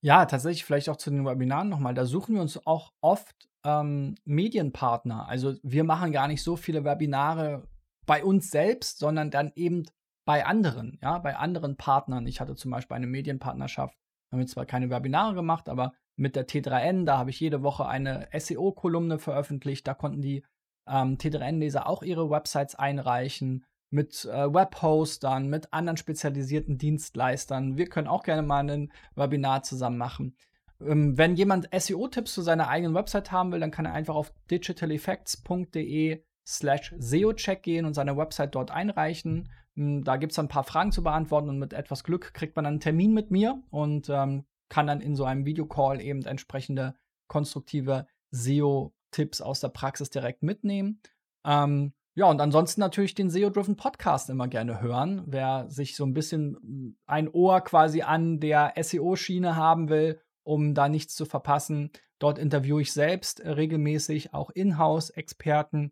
[0.01, 1.93] Ja, tatsächlich vielleicht auch zu den Webinaren nochmal.
[1.93, 5.27] Da suchen wir uns auch oft ähm, Medienpartner.
[5.27, 7.67] Also wir machen gar nicht so viele Webinare
[8.05, 9.85] bei uns selbst, sondern dann eben
[10.25, 12.27] bei anderen, ja, bei anderen Partnern.
[12.27, 13.97] Ich hatte zum Beispiel eine Medienpartnerschaft,
[14.31, 17.05] haben wir zwar keine Webinare gemacht, aber mit der T3N.
[17.05, 19.87] Da habe ich jede Woche eine SEO-Kolumne veröffentlicht.
[19.87, 20.43] Da konnten die
[20.87, 27.77] ähm, T3N-Leser auch ihre Websites einreichen mit äh, Webhostern, mit anderen spezialisierten Dienstleistern.
[27.77, 30.35] Wir können auch gerne mal ein Webinar zusammen machen.
[30.81, 34.33] Ähm, wenn jemand SEO-Tipps zu seiner eigenen Website haben will, dann kann er einfach auf
[34.51, 39.49] digitaleffects.de slash SEO-Check gehen und seine Website dort einreichen.
[39.75, 42.65] Ähm, da gibt es ein paar Fragen zu beantworten und mit etwas Glück kriegt man
[42.65, 46.95] einen Termin mit mir und ähm, kann dann in so einem Videocall eben entsprechende
[47.27, 51.01] konstruktive SEO-Tipps aus der Praxis direkt mitnehmen.
[51.45, 55.22] Ähm, ja, und ansonsten natürlich den SEO-Driven Podcast immer gerne hören.
[55.28, 60.74] Wer sich so ein bisschen mm, ein Ohr quasi an der SEO-Schiene haben will, um
[60.74, 61.91] da nichts zu verpassen.
[62.18, 65.91] Dort interviewe ich selbst regelmäßig auch Inhouse-Experten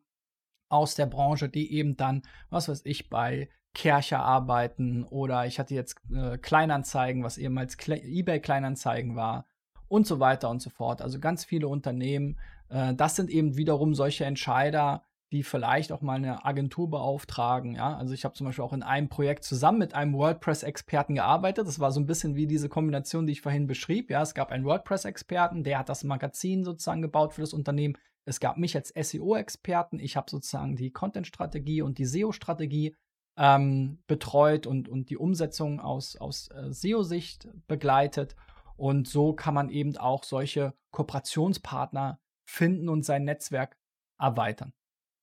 [0.67, 5.75] aus der Branche, die eben dann, was weiß ich, bei Kercher arbeiten oder ich hatte
[5.75, 9.45] jetzt äh, Kleinanzeigen, was ehemals Kle eBay-Kleinanzeigen war
[9.87, 11.03] und so weiter und so fort.
[11.03, 12.39] Also ganz viele Unternehmen.
[12.69, 17.75] Äh, das sind eben wiederum solche Entscheider, die vielleicht auch mal eine Agentur beauftragen.
[17.75, 17.97] Ja?
[17.97, 21.67] Also ich habe zum Beispiel auch in einem Projekt zusammen mit einem WordPress-Experten gearbeitet.
[21.67, 24.09] Das war so ein bisschen wie diese Kombination, die ich vorhin beschrieb.
[24.09, 27.97] Ja, es gab einen WordPress-Experten, der hat das Magazin sozusagen gebaut für das Unternehmen.
[28.25, 29.99] Es gab mich als SEO-Experten.
[29.99, 32.95] Ich habe sozusagen die Content-Strategie und die SEO-Strategie
[33.37, 38.35] ähm, betreut und, und die Umsetzung aus, aus äh, SEO-Sicht begleitet.
[38.77, 43.77] Und so kann man eben auch solche Kooperationspartner finden und sein Netzwerk
[44.17, 44.73] erweitern.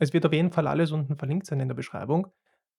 [0.02, 2.26] Es wird auf jeden Fall alles unten verlinkt sein in der Beschreibung.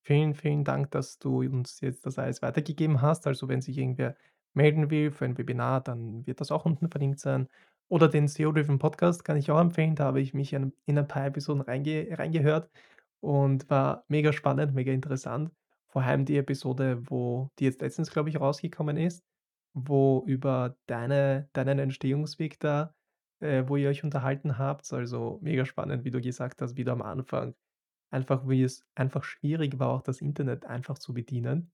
[0.02, 3.26] Vielen, vielen Dank, dass du uns jetzt das alles weitergegeben hast.
[3.28, 4.18] Also wenn sich irgendwer
[4.54, 7.48] melden will für ein Webinar, dann wird das auch unten verlinkt sein.
[7.88, 9.96] Oder den SEO-Driven Podcast kann ich auch empfehlen.
[9.96, 12.70] Da habe ich mich in, ein paar Episoden reinge reingehört
[13.22, 15.50] und war mega spannend, mega interessant.
[15.88, 19.24] Vor allem die Episode, wo die jetzt letztens, glaube ich, rausgekommen ist,
[19.74, 22.94] wo über deine, deinen Entstehungsweg da,
[23.44, 24.92] äh, wo ihr euch unterhalten habt.
[24.94, 27.54] Also mega spannend, wie du gesagt hast, wieder am Anfang.
[28.10, 31.72] Einfach, wie es einfach schwierig war, auch das Internet einfach zu bedienen.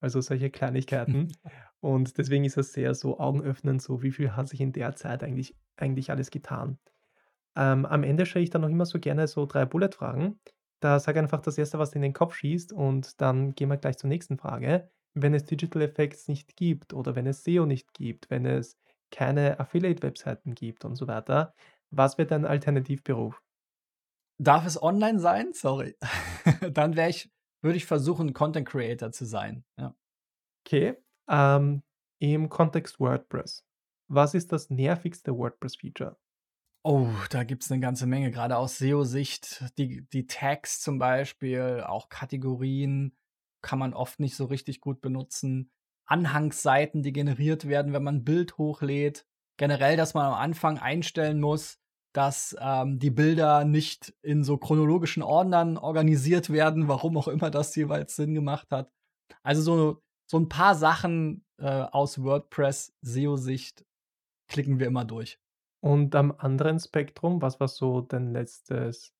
[0.00, 1.32] Also solche Kleinigkeiten.
[1.80, 5.22] Und deswegen ist es sehr so augenöffnend, so wie viel hat sich in der Zeit
[5.22, 6.78] eigentlich, eigentlich alles getan.
[7.54, 10.40] Ähm, am Ende stelle ich dann noch immer so gerne so drei Bullet-Fragen.
[10.80, 13.76] Da sag einfach das Erste, was dir in den Kopf schießt und dann gehen wir
[13.76, 14.90] gleich zur nächsten Frage.
[15.14, 18.78] Wenn es Digital Effects nicht gibt oder wenn es SEO nicht gibt, wenn es
[19.12, 21.54] keine Affiliate-Webseiten gibt und so weiter,
[21.90, 23.40] was wäre dein Alternativberuf?
[24.40, 25.52] Darf es online sein?
[25.52, 25.96] Sorry.
[26.72, 27.30] dann wäre ich,
[27.62, 29.64] würde ich versuchen, Content Creator zu sein.
[29.78, 29.94] Ja.
[30.66, 30.96] Okay.
[31.28, 31.82] Ähm,
[32.18, 33.64] Im Kontext WordPress.
[34.08, 36.16] Was ist das nervigste WordPress-Feature?
[36.84, 39.64] Oh, da gibt es eine ganze Menge, gerade aus SEO-Sicht.
[39.78, 43.16] Die, die Tags zum Beispiel, auch Kategorien
[43.62, 45.70] kann man oft nicht so richtig gut benutzen.
[46.06, 49.26] Anhangsseiten, die generiert werden, wenn man ein Bild hochlädt.
[49.58, 51.78] Generell, dass man am Anfang einstellen muss,
[52.12, 57.74] dass ähm, die Bilder nicht in so chronologischen Ordnern organisiert werden, warum auch immer das
[57.76, 58.90] jeweils Sinn gemacht hat.
[59.42, 63.84] Also so, so ein paar Sachen äh, aus WordPress SEO-Sicht
[64.48, 65.38] klicken wir immer durch.
[65.80, 69.12] Und am anderen Spektrum, was war so dein letztes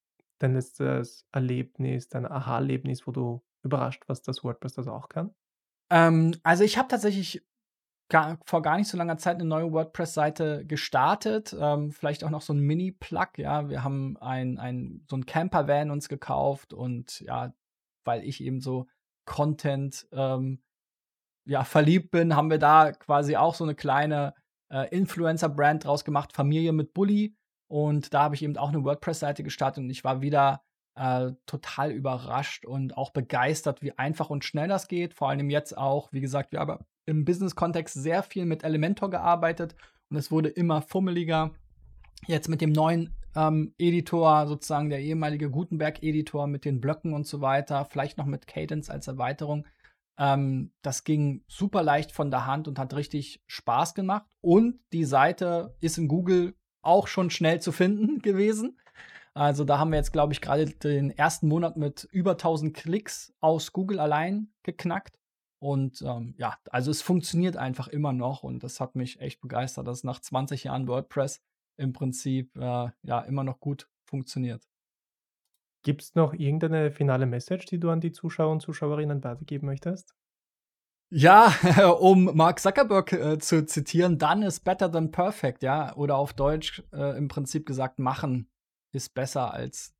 [0.43, 5.35] dein letztes Erlebnis, dein Aha-Erlebnis, wo du überrascht warst, dass WordPress das auch kann?
[5.93, 7.47] Ähm, also ich habe tatsächlich
[8.09, 11.55] gar, vor gar nicht so langer Zeit eine neue WordPress-Seite gestartet.
[11.59, 13.68] Ähm, vielleicht auch noch so ein Mini-Plug, ja.
[13.68, 17.55] Wir haben ein, ein, so ein Camper-Van uns gekauft und ja,
[18.05, 18.86] weil ich eben so
[19.26, 20.62] Content ähm,
[21.47, 24.34] ja, verliebt bin, haben wir da quasi auch so eine kleine
[24.70, 27.36] äh, Influencer-Brand draus gemacht, Familie mit Bully.
[27.68, 30.62] Und da habe ich eben auch eine WordPress-Seite gestartet und ich war wieder
[30.95, 35.14] äh, total überrascht und auch begeistert, wie einfach und schnell das geht.
[35.14, 39.74] Vor allem jetzt auch, wie gesagt, wir haben im Business-Kontext sehr viel mit Elementor gearbeitet
[40.11, 41.53] und es wurde immer fummeliger.
[42.26, 47.40] Jetzt mit dem neuen ähm, Editor, sozusagen der ehemalige Gutenberg-Editor mit den Blöcken und so
[47.40, 49.66] weiter, vielleicht noch mit Cadence als Erweiterung,
[50.18, 54.26] ähm, das ging super leicht von der Hand und hat richtig Spaß gemacht.
[54.40, 58.78] Und die Seite ist in Google auch schon schnell zu finden gewesen.
[59.35, 63.33] Also da haben wir jetzt, glaube ich, gerade den ersten Monat mit über 1000 Klicks
[63.41, 65.18] aus Google allein geknackt.
[65.59, 69.87] Und ähm, ja, also es funktioniert einfach immer noch und das hat mich echt begeistert,
[69.87, 71.41] dass nach 20 Jahren WordPress
[71.76, 74.66] im Prinzip äh, ja immer noch gut funktioniert.
[75.85, 80.14] Gibt es noch irgendeine finale Message, die du an die Zuschauer und Zuschauerinnen weitergeben möchtest?
[81.11, 81.55] Ja,
[82.01, 85.95] um Mark Zuckerberg äh, zu zitieren, done is better than perfect, ja.
[85.95, 88.51] Oder auf Deutsch äh, im Prinzip gesagt, machen
[88.93, 89.95] ist besser als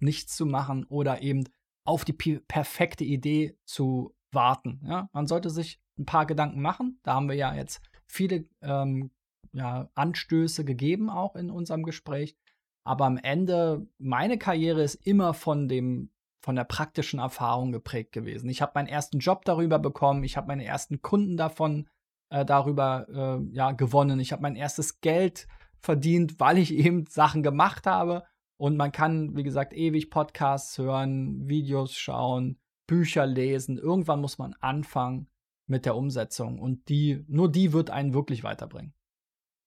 [0.00, 1.44] nichts zu machen oder eben
[1.84, 4.80] auf die perfekte Idee zu warten.
[4.84, 5.08] Ja?
[5.12, 6.98] Man sollte sich ein paar Gedanken machen.
[7.02, 9.10] Da haben wir ja jetzt viele ähm,
[9.52, 12.36] ja, Anstöße gegeben, auch in unserem Gespräch.
[12.84, 16.10] Aber am Ende, meine Karriere ist immer von dem
[16.44, 18.50] von der praktischen Erfahrung geprägt gewesen.
[18.50, 21.88] Ich habe meinen ersten Job darüber bekommen, ich habe meine ersten Kunden davon
[22.28, 25.48] äh, darüber äh, ja, gewonnen, ich habe mein erstes Geld
[25.84, 28.24] verdient, weil ich eben Sachen gemacht habe.
[28.56, 33.78] Und man kann, wie gesagt, ewig Podcasts hören, Videos schauen, Bücher lesen.
[33.78, 35.28] Irgendwann muss man anfangen
[35.66, 36.58] mit der Umsetzung.
[36.58, 38.94] Und die, nur die wird einen wirklich weiterbringen.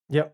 [0.10, 0.32] Ja,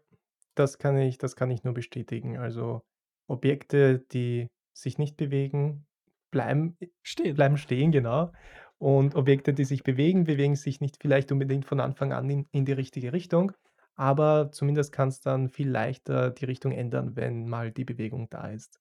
[0.56, 2.38] das kann ich, das kann ich nur bestätigen.
[2.38, 2.82] Also
[3.28, 5.86] Objekte, die sich nicht bewegen,
[6.32, 8.32] bleiben stehen, bleiben stehen, genau.
[8.78, 12.66] Und Objekte, die sich bewegen, bewegen sich nicht vielleicht unbedingt von Anfang an in, in
[12.66, 13.54] die richtige Richtung,
[13.96, 18.50] aber zumindest kann es dann viel leichter die Richtung ändern, wenn mal die Bewegung da
[18.50, 18.80] ist.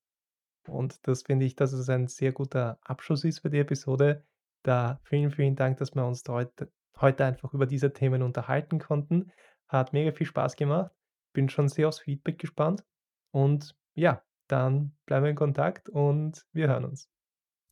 [0.68, 4.24] Und das finde ich, dass es ein sehr guter Abschluss ist für die Episode.
[4.62, 9.32] Da vielen, vielen Dank, dass wir uns heute, heute einfach über diese Themen unterhalten konnten.
[9.68, 10.92] Hat mega viel Spaß gemacht.
[11.32, 12.84] Bin schon sehr aufs Feedback gespannt.
[13.32, 17.08] Und ja, dann bleiben wir in Kontakt und wir hören uns.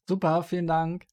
[0.08, 1.06] Super, vielen Dank.